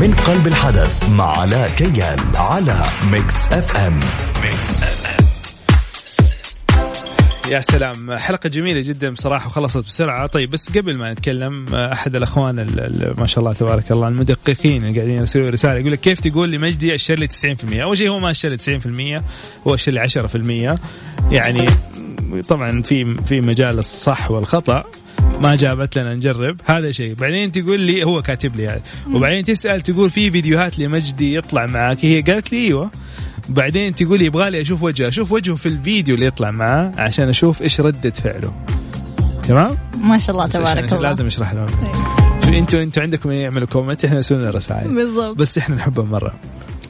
من 0.00 0.14
قلب 0.14 0.46
الحدث 0.46 1.08
مع 1.08 1.40
علاء 1.40 1.68
كيال 1.68 2.20
على 2.34 2.82
Mix 3.12 3.52
FM. 3.52 4.00
يا 7.50 7.60
سلام. 7.60 8.16
حلقة 8.18 8.48
جميلة 8.48 8.80
جدا 8.80 9.10
بصراحة 9.10 9.46
وخلصت 9.46 9.78
بسرعة. 9.78 10.26
طيب 10.26 10.50
بس 10.50 10.68
قبل 10.78 10.96
ما 10.96 11.12
نتكلم 11.12 11.74
أحد 11.74 12.16
الأخوان 12.16 12.58
ال- 12.58 12.80
ال- 12.80 13.20
ما 13.20 13.26
شاء 13.26 13.38
الله 13.40 13.52
تبارك 13.52 13.90
الله 13.92 14.08
المدققين 14.08 14.84
اللي 14.84 14.96
قاعدين 14.98 15.16
يرسلوا 15.16 15.50
رسالة 15.50 15.74
يقول 15.74 15.92
لك 15.92 16.00
كيف 16.00 16.20
تقول 16.20 16.50
لمجدي 16.50 16.94
أشر 16.94 17.18
لي 17.18 17.26
90% 17.28 17.82
أول 17.82 17.98
شيء 17.98 18.08
هو 18.10 18.18
ما 18.20 18.30
أشر 18.30 18.48
لي 18.48 18.56
90% 18.58 19.22
هو 19.66 19.74
أشر 19.74 19.92
لي 19.92 20.00
10% 20.00 20.78
يعني 21.32 21.66
طبعا 22.42 22.82
في 22.82 23.04
في 23.04 23.40
مجال 23.40 23.78
الصح 23.78 24.30
والخطأ. 24.30 24.84
ما 25.42 25.56
جابت 25.56 25.98
لنا 25.98 26.14
نجرب. 26.14 26.60
هذا 26.64 26.90
شيء. 26.90 27.14
بعدين 27.14 27.52
تقول 27.52 27.80
لي 27.80 28.04
هو 28.04 28.22
كاتب 28.22 28.56
لي 28.56 28.68
هذا. 28.68 28.82
وبعدين 29.12 29.44
تسأل 29.44 29.80
تقول 29.80 30.10
في 30.10 30.30
فيديوهات 30.30 30.78
لمجدي 30.78 31.34
يطلع 31.34 31.66
معك 31.66 32.04
هي 32.04 32.22
قالت 32.22 32.52
لي 32.52 32.58
أيوه. 32.58 32.90
بعدين 33.48 33.92
تقول 33.92 34.18
لي 34.18 34.24
يبغى 34.24 34.50
لي 34.50 34.60
أشوف 34.60 34.82
وجهه. 34.82 35.08
أشوف 35.08 35.32
وجهه 35.32 35.56
في 35.56 35.66
الفيديو 35.66 36.14
اللي 36.14 36.26
يطلع 36.26 36.50
معاه 36.50 36.92
عشان 36.98 37.28
أشوف 37.28 37.62
إيش 37.62 37.80
ردة 37.80 38.10
فعله. 38.10 38.54
تمام؟ 39.42 39.76
ما 40.02 40.18
شاء 40.18 40.30
الله 40.30 40.46
تبارك 40.46 40.92
الله. 40.92 41.08
لازم 41.08 41.26
اشرح 41.26 41.54
لهم. 41.54 41.66
شو 42.44 42.58
أنتوا 42.58 42.82
أنتوا 42.82 43.02
عندكم 43.02 43.30
يعملوا 43.30 43.66
comment 43.66 44.04
إحنا 44.04 44.18
نسوي 44.18 44.38
لنا 44.38 44.50
رسائل 44.50 44.94
بالضبط. 44.94 45.36
بس 45.36 45.58
إحنا 45.58 45.76
نحبهم 45.76 46.10
مرة. 46.10 46.34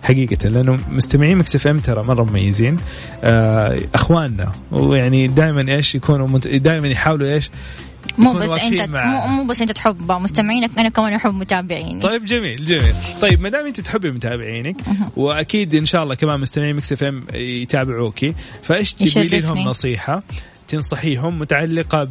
حقيقة 0.06 0.48
لأنه 0.48 0.76
مستمعين 0.90 1.38
Mix 1.38 1.56
FM 1.56 1.78
ترى 1.78 2.02
مرة 2.06 2.24
مميزين. 2.24 2.76
آه 3.24 3.80
أخواننا 3.94 4.52
ويعني 4.70 5.28
دائما 5.28 5.74
إيش 5.74 5.94
يكونوا 5.94 6.28
منت... 6.28 6.48
دائما 6.48 6.88
يحاولوا 6.88 7.28
إيش؟ 7.34 7.50
مو 8.18 8.32
بس 8.32 8.50
أنت 8.50 8.80
مع- 8.88 9.26
مو, 9.26 9.36
مو 9.36 9.44
بس 9.44 9.60
أنت 9.60 9.72
تحب 9.72 10.12
مستمعينك 10.12 10.70
أنا 10.78 10.88
كمان 10.88 11.14
أحب 11.14 11.34
متابعيني. 11.34 12.00
طيب 12.00 12.24
جميل 12.24 12.66
جميل. 12.66 12.94
طيب 13.22 13.40
ما 13.40 13.48
دام 13.48 13.66
أنت 13.66 13.80
تحبي 13.80 14.10
متابعينك 14.10 14.76
وأكيد 15.16 15.74
إن 15.74 15.86
شاء 15.86 16.02
الله 16.02 16.14
كمان 16.14 16.40
مستمعين 16.40 16.76
Mix 16.76 16.92
FM 16.92 17.24
يتابعوكي 17.34 18.34
فإيش 18.64 18.92
تبي 18.94 19.40
لهم. 19.40 19.58
نصيحة؟ 19.58 20.22
تنصحيهم 20.68 21.38
متعلقة 21.38 22.04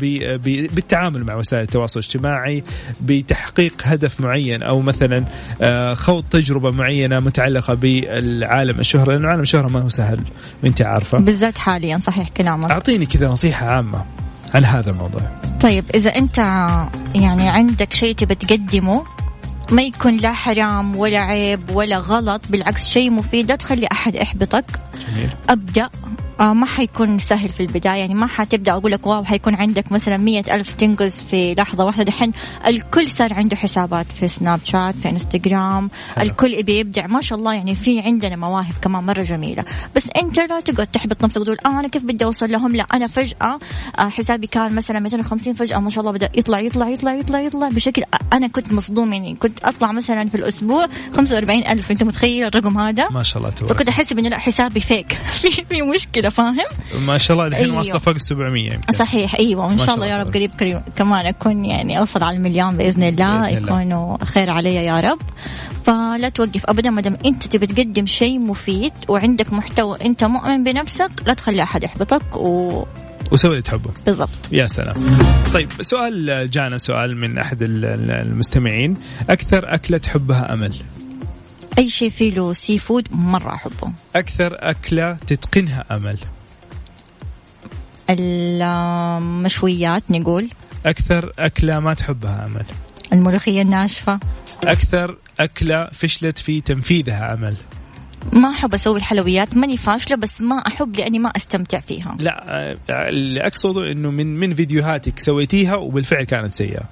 بالتعامل 0.76 1.24
مع 1.24 1.36
وسائل 1.36 1.63
التواصل 1.63 2.00
الاجتماعي 2.00 2.63
بتحقيق 3.02 3.74
هدف 3.84 4.22
معين 4.22 4.63
أو 4.63 4.82
مثلا 4.82 5.26
آه، 5.62 5.94
خوض 5.94 6.24
تجربة 6.24 6.72
معينة 6.72 7.20
متعلقة 7.20 7.74
بالعالم 7.74 8.80
الشهرة 8.80 9.12
لأنه 9.12 9.28
عالم 9.28 9.41
الشهرة 9.41 9.68
ما 9.68 9.82
هو 9.82 9.89
سهل 9.89 10.20
وانت 10.63 10.82
عارفة. 10.82 11.18
بالذات 11.18 11.58
حاليا 11.58 11.98
صحيح 11.98 12.30
كلامك 12.30 12.72
أعطيني 12.72 13.06
كذا 13.06 13.28
نصيحة 13.28 13.68
عامة 13.68 14.06
عن 14.54 14.65
هذا 14.65 14.91
الموضوع. 14.91 15.22
طيب 15.62 15.86
إذا 15.96 16.15
أنت 16.15 16.38
يعني 17.15 17.50
عندك 17.50 17.94
شيء 17.94 18.15
تبى 18.15 18.36
تقدمه 18.36 19.06
ما 19.72 19.82
يكون 19.82 20.18
لا 20.18 20.34
حرام 20.34 20.96
ولا 20.96 21.20
عيب 21.20 21.70
ولا 21.74 21.98
غلط 21.98 22.52
بالعكس 22.52 22.89
شيء 22.89 23.12
مفيد 23.12 23.48
لا 23.48 23.56
تخلي 23.56 23.88
أحد 23.91 24.15
يحبطك. 24.15 24.65
جميل. 25.08 25.30
أبدأ. 25.50 25.89
آه 26.39 26.54
ما 26.54 26.65
حيكون 26.65 27.17
سهل 27.17 27.50
في 27.50 27.60
البداية. 27.60 28.00
يعني 28.00 28.13
ما 28.13 28.28
حتبدأ 28.28 28.71
أقول 28.71 28.91
لك 28.91 29.08
واو 29.08 29.24
حيكون 29.24 29.56
عندك 29.56 29.91
مثلا 29.91 30.17
مية 30.17 30.43
ألف 30.52 30.74
تنقز 30.74 31.24
في 31.24 31.54
لحظة 31.54 31.86
واحدة. 31.86 32.04
دحين 32.04 32.32
الكل 32.67 33.08
صار 33.08 33.34
عنده 33.34 33.56
حسابات 33.56 34.06
في 34.19 34.28
سناب 34.28 34.60
شات 34.63 34.95
في 34.95 35.10
انستغرام 35.10 35.89
حلو. 36.15 36.26
الكل 36.26 36.54
يبي 36.54 36.80
يبدع. 36.80 37.08
ما 37.08 37.21
شاء 37.21 37.39
الله 37.39 37.54
يعني 37.54 37.76
في 37.76 38.00
عندنا 38.00 38.36
مواهب 38.36 38.74
كمان 38.82 39.04
مرة 39.04 39.24
جميلة. 39.24 39.65
بس 39.95 40.08
أنت 40.17 40.39
لا 40.39 40.60
تقعد 40.60 40.88
تحبط 40.88 41.24
نفسك 41.24 41.41
وتقول 41.41 41.58
آه 41.65 41.80
أنا 41.80 41.88
كيف 41.88 42.04
بدي 42.04 42.26
أوصل 42.26 42.52
لهم؟ 42.52 42.76
لا 42.76 42.84
أنا 42.93 43.08
فجأة 43.08 43.60
آه 44.00 44.10
حسابي 44.10 44.48
كان 44.48 44.76
مثلا 44.76 45.00
250 45.00 45.54
فجأة 45.54 45.80
ما 45.80 45.89
شاء 45.89 46.02
الله 46.02 46.12
بدأ 46.12 46.30
يطلع 46.36 46.60
يطلع 46.60 46.89
يطلع 46.89 47.13
يطلع 47.13 47.39
يطلع 47.39 47.69
بشكل 47.69 48.04
أنا 48.34 48.48
كنت 48.48 48.74
مصدوم. 48.74 49.13
يعني 49.13 49.36
كنت 49.36 49.60
أطلع 49.63 49.91
مثلا 49.91 50.30
في 50.30 50.36
الأسبوع 50.36 50.88
45 51.13 51.63
ألف. 51.67 51.91
أنت 51.91 52.04
متخيل 52.04 52.48
الرقم 52.48 52.78
هذا؟ 52.78 53.10
ما 53.10 53.24
شاء 53.24 53.38
الله 53.38 53.50
تبارك. 53.50 53.74
فكنت 53.74 53.89
أحس 53.89 54.12
انه 54.12 54.30
لا 54.30 54.38
حسابي 54.38 54.80
فيك 54.80 55.13
في 55.41 55.52
في 55.52 55.82
مشكله 56.28 56.30
فاهم؟ 56.30 57.06
ما 57.06 57.18
شاء 57.18 57.38
الله 57.38 57.48
الحين 57.48 57.66
أيوه. 57.66 57.78
واصلة 57.78 57.98
فوق 57.98 58.14
ال 58.16 58.22
700 58.22 58.74
يمكن. 58.74 58.94
صحيح 58.94 59.36
أيوه 59.36 59.66
وإن 59.68 59.78
شاء 59.78 59.96
الله 59.96 60.06
يا 60.06 60.18
رب 60.18 60.34
قريب 60.34 60.52
قريب 60.60 60.82
كمان 60.96 61.26
أكون 61.26 61.66
يعني 61.66 62.00
أوصل 62.00 62.24
على 62.24 62.38
المليون 62.38 62.78
بإذن 62.78 63.04
الله 63.04 63.42
بإذن 63.44 63.58
الله. 63.58 63.82
يكونوا 63.82 64.18
خير 64.26 64.50
علي 64.50 64.76
يا 64.76 65.00
رب. 65.00 65.20
فلا 65.84 66.30
توقف 66.30 66.66
ابدا 66.66 66.90
ما 66.90 67.02
دام 67.02 67.18
أنت 67.26 67.48
تبي 67.48 67.68
تقدم 67.68 68.06
شيء 68.06 68.40
مفيد 68.40 68.94
وعندك 69.08 69.54
محتوى 69.54 69.98
أنت 70.06 70.24
مؤمن 70.24 70.64
بنفسك 70.64 71.12
لا 71.26 71.34
تخلي 71.34 71.64
أحد 71.64 71.84
يحبطك 71.84 72.36
وبالضبط 72.36 72.88
وسوي 73.32 73.52
اللي 73.52 73.62
تحبه. 73.62 73.92
يا 74.52 74.68
سلام. 74.68 74.94
طيب 75.54 75.70
سؤال 75.82 76.50
جانا 76.52 76.78
سؤال 76.78 77.18
من 77.18 77.38
أحد 77.40 77.62
ال- 77.62 77.86
ال- 77.86 78.12
المستمعين. 78.12 78.94
أكثر 79.30 79.74
أكلة 79.74 79.98
تحبها 79.98 80.54
أمل؟ 80.54 80.74
أي 81.80 81.90
شيء 81.90 82.10
فيه 82.10 82.32
له 82.32 82.54
seafood 82.54 83.08
مرة 83.12 83.54
أحبه. 83.54 83.92
أكثر 84.16 84.58
أكلة 84.60 85.18
تتقنها 85.28 85.86
أمل؟ 85.92 86.18
المشويات 88.10 90.12
نقول. 90.12 90.50
أكثر 90.86 91.34
أكلة 91.40 91.80
ما 91.80 91.94
تحبها 91.94 92.46
أمل؟ 92.48 92.66
الملوخية 93.14 93.62
الناشفة. 93.62 94.20
أكثر 94.64 95.18
أكلة 95.40 95.90
فشلت 95.92 96.38
في 96.38 96.62
تنفيذها 96.62 97.34
أمل؟ 97.34 97.58
ما 98.34 98.50
أحب 98.50 98.74
أسوي 98.74 98.98
الحلويات 98.98 99.58
ماني 99.58 99.78
فاشلة 99.78 100.18
بس 100.18 100.42
ما 100.42 100.56
أحب 100.56 100.96
لأني 100.96 101.20
ما 101.20 101.30
أستمتع 101.30 101.80
فيها. 101.80 102.18
لا 102.20 102.46
آه، 102.48 103.10
اللي 103.10 103.42
أقصده 103.42 103.92
إنه 103.92 104.12
من 104.12 104.40
من 104.40 104.56
فيديوهاتك 104.56 105.20
سويتيها 105.20 105.76
وبالفعل 105.76 106.24
كانت 106.24 106.56
سيئة. 106.56 106.90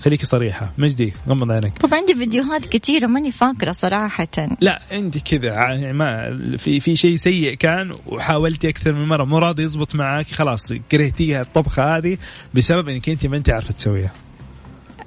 خليكي 0.00 0.26
صريحة. 0.26 0.72
مجدي 0.78 1.12
غمض 1.28 1.50
عينك. 1.50 1.78
طب 1.78 1.94
عندي 1.94 2.14
فيديوهات 2.14 2.66
كثيرة 2.66 3.06
ماني 3.06 3.30
فاكرة 3.30 3.72
صراحة. 3.72 4.28
لا 4.60 4.82
انت 4.92 5.18
كذا. 5.18 5.52
يعني 5.52 5.92
ما 5.92 6.38
في 6.58 6.80
في 6.80 6.96
شيء 6.96 7.16
سيء 7.16 7.54
كان 7.54 7.92
وحاولتي 8.06 8.68
أكثر 8.68 8.92
من 8.92 9.08
مرة. 9.08 9.24
مو 9.24 9.38
راضي 9.38 9.62
يزبط 9.62 9.94
معك 9.94 10.30
خلاص 10.30 10.72
كرهتيها 10.72 11.40
الطبخة 11.40 11.96
هذه 11.96 12.18
بسبب 12.54 12.88
إنك 12.88 13.08
أنت 13.08 13.26
ما 13.26 13.36
أنت 13.36 13.50
عارفة 13.50 13.72
تسويها. 13.72 14.12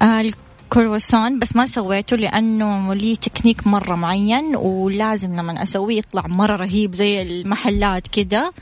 آه 0.02 0.20
الكرواسون 0.20 1.38
بس 1.38 1.56
ما 1.56 1.66
سويته 1.66 2.16
لأنه 2.16 2.94
لي 2.94 3.16
تكنيك 3.16 3.66
مرة 3.66 3.94
معين 3.94 4.56
ولازم 4.56 5.34
لما 5.34 5.62
أسويه 5.62 5.98
يطلع 5.98 6.26
مرة 6.26 6.56
رهيب 6.56 6.94
زي 6.94 7.22
المحلات 7.22 8.08
كده 8.08 8.52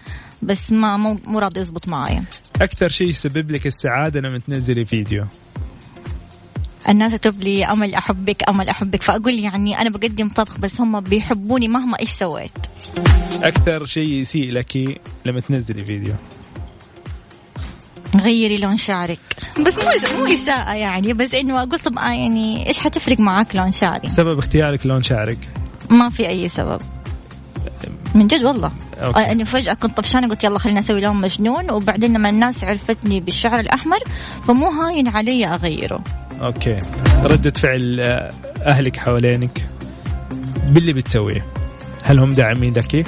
بس 0.42 0.72
ما 0.72 0.96
مو 0.96 1.18
مو 1.26 1.38
راضي 1.38 1.60
يزبط 1.60 1.88
معايا. 1.88 2.24
أكثر 2.60 2.88
شيء 2.88 3.08
يسبب 3.08 3.50
لك 3.50 3.66
السعادة 3.66 4.20
لما 4.20 4.38
تنزلي 4.38 4.84
فيديو. 4.84 5.24
الناس 6.88 7.12
تكتب 7.12 7.40
لي 7.40 7.64
أمل 7.64 7.94
أحبك 7.94 8.48
أمل 8.48 8.68
أحبك. 8.68 9.02
فأقول 9.02 9.34
يعني 9.34 9.80
أنا 9.80 9.90
بقدم 9.90 10.28
طبخ 10.28 10.58
بس 10.58 10.80
هم 10.80 11.00
بيحبوني 11.00 11.68
مهما 11.68 12.00
إيش 12.00 12.10
سويت. 12.10 12.52
أكثر 13.42 13.86
شيء 13.86 14.08
يسيء 14.08 14.52
لك 14.52 15.00
لما 15.24 15.40
تنزلي 15.40 15.84
فيديو؟ 15.84 16.14
غيري 18.16 18.58
لون 18.58 18.76
شعرك. 18.76 19.18
بس 19.66 19.78
مو 19.78 20.18
مو 20.18 20.32
إساءة 20.32 20.74
يعني. 20.74 21.12
بس 21.12 21.34
إنه 21.34 21.62
أقول 21.62 21.78
طب 21.78 21.98
آه 21.98 22.12
يعني 22.12 22.68
إيش 22.68 22.78
حتفرق 22.78 23.20
معاك 23.20 23.56
لون 23.56 23.72
شعري؟ 23.72 24.10
سبب 24.10 24.38
اختيارك 24.38 24.86
لون 24.86 25.02
شعرك؟ 25.02 25.48
ما 25.90 26.10
في 26.10 26.28
أي 26.28 26.48
سبب. 26.48 26.80
من 28.14 28.26
جد 28.26 28.44
والله. 28.44 28.72
okay. 29.00 29.20
آه، 29.20 29.32
أني 29.32 29.44
فجأة 29.44 29.74
كنت 29.74 29.96
طفشانة 29.96 30.28
قلت 30.28 30.44
يلا 30.44 30.58
خلينا 30.58 30.78
أسوي 30.78 31.00
لون 31.00 31.16
مجنون. 31.16 31.70
وبعدين 31.70 32.12
لما 32.12 32.28
الناس 32.28 32.64
عرفتني 32.64 33.20
بالشعر 33.20 33.60
الأحمر 33.60 33.98
فمو 34.46 34.70
هاين 34.70 35.08
علي 35.08 35.46
أغيره. 35.46 36.04
okay. 36.40 36.78
ردة 37.22 37.50
فعل 37.50 38.00
آه، 38.00 38.30
أهلك 38.62 38.96
حوالينك. 38.96 39.70
باللي 40.68 40.92
بتسويه؟ 40.92 41.46
هل 42.04 42.20
هم 42.20 42.28
داعمين 42.28 42.72
لك؟ 42.72 43.06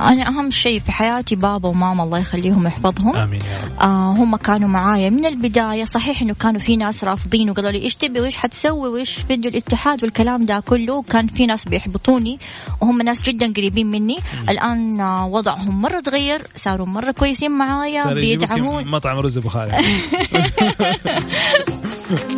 أنا 0.00 0.28
أهم 0.28 0.50
شيء 0.50 0.80
في 0.80 0.92
حياتي 0.92 1.36
بابا 1.36 1.68
وماما 1.68 2.02
الله 2.02 2.18
يخليهم 2.18 2.66
يحفظهم. 2.66 3.16
آمين 3.16 3.40
يا 3.40 3.64
رب. 3.64 3.80
آه 3.80 4.12
هم 4.12 4.36
كانوا 4.36 4.68
معايا 4.68 5.10
من 5.10 5.26
البداية. 5.26 5.84
صحيح 5.84 6.22
إنه 6.22 6.34
كانوا 6.34 6.60
في 6.60 6.76
ناس 6.76 7.04
رافضين 7.04 7.50
وقالوا 7.50 7.70
لي 7.70 7.82
إيش 7.82 7.94
تبي 7.94 8.20
وإيش 8.20 8.36
حتسوي 8.36 8.88
وإيش 8.88 9.12
فيديو 9.12 9.50
الاتحاد 9.50 10.04
والكلام 10.04 10.46
ده 10.46 10.60
كله. 10.60 11.02
كان 11.02 11.26
في 11.26 11.46
ناس 11.46 11.64
بيحبطوني 11.68 12.38
وهم 12.80 13.02
ناس 13.02 13.22
جدا 13.22 13.52
قريبين 13.56 13.86
مني. 13.90 14.18
الآن 14.48 15.00
آه 15.00 15.26
وضعهم 15.26 15.82
مرة 15.82 16.00
تغير 16.00 16.42
صاروا 16.56 16.86
مرة 16.86 17.10
كويسين 17.10 17.50
معايا 17.50 18.00
يجيبوك 18.10 18.14
بيدعمون. 18.20 18.88
مطعم 18.88 19.18
رز 19.18 19.38
ابو 19.38 19.48
خالد 19.48 19.74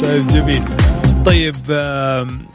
طيب 0.03 0.27
جميل. 0.27 0.63
طيب 1.25 1.55
آم، 1.71 2.47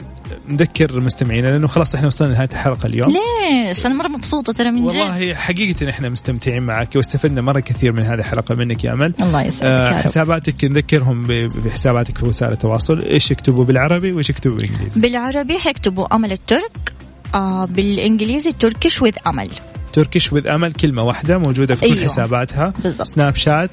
نذكر 0.48 1.00
مستمعينا 1.00 1.46
لأنه 1.46 1.66
خلاص 1.66 1.94
إحنا 1.94 2.06
وصلنا 2.06 2.30
لنهاية 2.30 2.48
الحلقة 2.52 2.86
اليوم. 2.86 3.08
ليش؟ 3.08 3.86
أنا 3.86 3.94
مرة 3.94 4.08
مبسوطة 4.08 4.52
ترى 4.52 4.70
من 4.70 4.78
جد. 4.78 4.84
والله 4.84 5.34
حقيقة 5.34 5.90
إحنا 5.90 6.08
مستمتعين 6.08 6.62
معك 6.62 6.96
واستفدنا 6.96 7.40
مرة 7.40 7.60
كثير 7.60 7.92
من 7.92 8.02
هذه 8.02 8.18
الحلقة 8.18 8.54
منك 8.54 8.84
يا 8.84 8.92
أمل. 8.92 9.14
الله 9.22 9.42
يسعدك 9.42 9.64
آه. 9.64 10.00
حساباتك 10.00 10.64
نذكرهم 10.64 11.22
بحساباتك 11.64 12.18
في 12.18 12.26
وسائل 12.26 12.52
التواصل. 12.52 13.00
إيش 13.02 13.30
يكتبوا 13.30 13.64
بالعربي 13.64 14.12
وإيش 14.12 14.30
يكتبوا 14.30 14.56
بالإنجليزي؟ 14.56 15.00
بالعربي 15.00 15.58
حيكتبوا 15.58 16.14
أمل 16.14 16.32
الترك 16.32 16.92
آه 17.34 17.64
بالإنجليزي 17.64 18.52
تركش 18.52 19.02
وذ 19.02 19.14
امل 19.26 19.48
Turkish 19.92 20.32
with 20.32 20.46
Amal 20.46 20.72
كلمة 20.72 21.02
واحدة 21.02 21.38
موجودة 21.38 21.74
في 21.74 21.80
كل 21.80 21.86
أيوة. 21.86 22.04
حساباتها. 22.04 22.72
بالضبط. 22.82 23.06
سناب 23.06 23.36
شات 23.36 23.70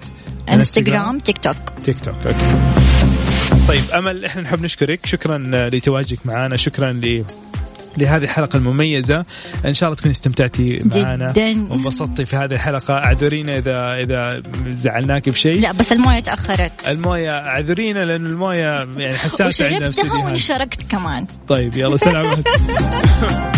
انستغرام 0.50 1.20
تيك 1.20 1.38
توك 1.38 1.56
تيك 1.84 2.00
توك 2.00 2.16
okay. 2.16 2.95
طيب 3.68 3.84
أمل 3.94 4.26
إحنا 4.26 4.42
نحب 4.42 4.62
نشكرك. 4.62 5.06
شكرا 5.06 5.38
لتواجدك 5.70 6.20
معنا 6.26 6.58
شكرا 6.58 7.02
لهذه 7.98 8.24
الحلقة 8.24 8.58
المميزة. 8.58 9.26
إن 9.66 9.74
شاء 9.74 9.90
الله 9.90 9.98
تكوني 9.98 10.12
استمتعتي 10.12 10.78
معنا 10.96 11.32
جداً. 11.32 11.68
وانبسطتي 11.72 12.26
في 12.26 12.36
هذه 12.36 12.54
الحلقة. 12.54 12.94
أعذرينا 12.94 13.58
إذا 13.58 13.94
إذا 13.94 14.42
زعلناك 14.70 15.30
بشيء 15.30 15.60
لا 15.60 15.72
بس 15.72 15.92
الموية 15.92 16.20
تأخرت. 16.20 16.90
الموية 16.90 17.32
أعذرينا 17.32 18.00
لأن 18.00 18.26
الموية 18.26 18.88
يعني 18.98 19.18
حساسة 19.18 19.66
عندنا 19.66 19.90
وشربتها. 19.90 20.24
وانشركت 20.26 20.92
كمان. 20.92 21.26
طيب 21.48 21.78
يلا 21.78 21.98
سلامات 21.98 22.48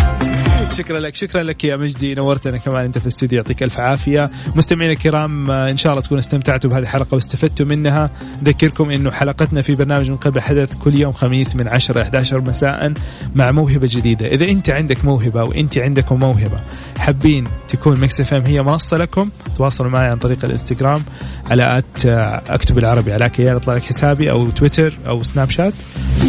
شكرا 0.71 0.99
لك 0.99 1.15
شكرا 1.15 1.43
لك 1.43 1.63
يا 1.63 1.77
مجدي 1.77 2.13
نورتنا 2.13 2.57
كمان 2.57 2.85
أنت 2.85 2.97
في 2.97 3.03
الاستوديو 3.03 3.37
يعطيك 3.37 3.63
ألف 3.63 3.79
عافية. 3.79 4.31
مستمعينا 4.55 4.93
الكرام 4.93 5.51
آه، 5.51 5.71
إن 5.71 5.77
شاء 5.77 5.91
الله 5.91 6.03
تكونوا 6.03 6.19
استمتعتوا 6.19 6.69
بهذه 6.69 6.81
الحلقة 6.81 7.15
واستفدتوا 7.15 7.65
منها. 7.65 8.09
أذكركم 8.47 8.89
إنه 8.89 9.11
حلقتنا 9.11 9.61
في 9.61 9.75
برنامج 9.75 10.11
من 10.11 10.17
قلب 10.17 10.41
الحدث 10.41 10.77
كل 10.77 10.95
يوم 10.95 11.11
خميس 11.11 11.55
من 11.55 11.73
10 11.73 11.93
إلى 11.95 12.01
11 12.01 12.41
مساء 12.41 12.93
مع 13.35 13.51
موهبة 13.51 13.87
جديدة. 13.91 14.27
إذا 14.27 14.45
أنت 14.45 14.69
عندك 14.69 15.05
موهبة 15.05 15.43
وانت 15.43 15.77
عندكم 15.77 16.19
موهبة 16.19 16.59
حابين 16.97 17.43
تكون 17.69 17.99
Mix 17.99 18.21
FM 18.21 18.45
هي 18.45 18.61
منصة 18.61 18.97
لكم 18.97 19.29
تواصلوا 19.57 19.91
معي 19.91 20.07
عن 20.09 20.17
طريق 20.17 20.45
الإنستغرام 20.45 21.03
على 21.45 21.77
at 21.77 22.05
آه، 22.05 22.41
أكتب 22.49 22.77
العربي 22.77 23.13
علاء 23.13 23.29
كيال 23.29 23.55
يطلع 23.55 23.75
لك 23.75 23.83
حسابي 23.83 24.31
أو 24.31 24.49
تويتر 24.49 24.97
أو 25.07 25.23
سناب 25.23 25.49
شات. 25.49 25.73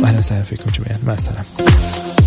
واهلا 0.03 0.19
وسهلا 0.19 0.43
فيكم 0.43 0.71
جميعا. 0.71 0.99
مع 1.07 1.13
السلامة. 1.15 2.18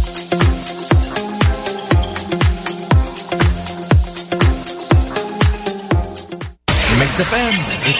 ميكس 7.21 7.33
اف 7.33 7.33
ام 7.33 7.81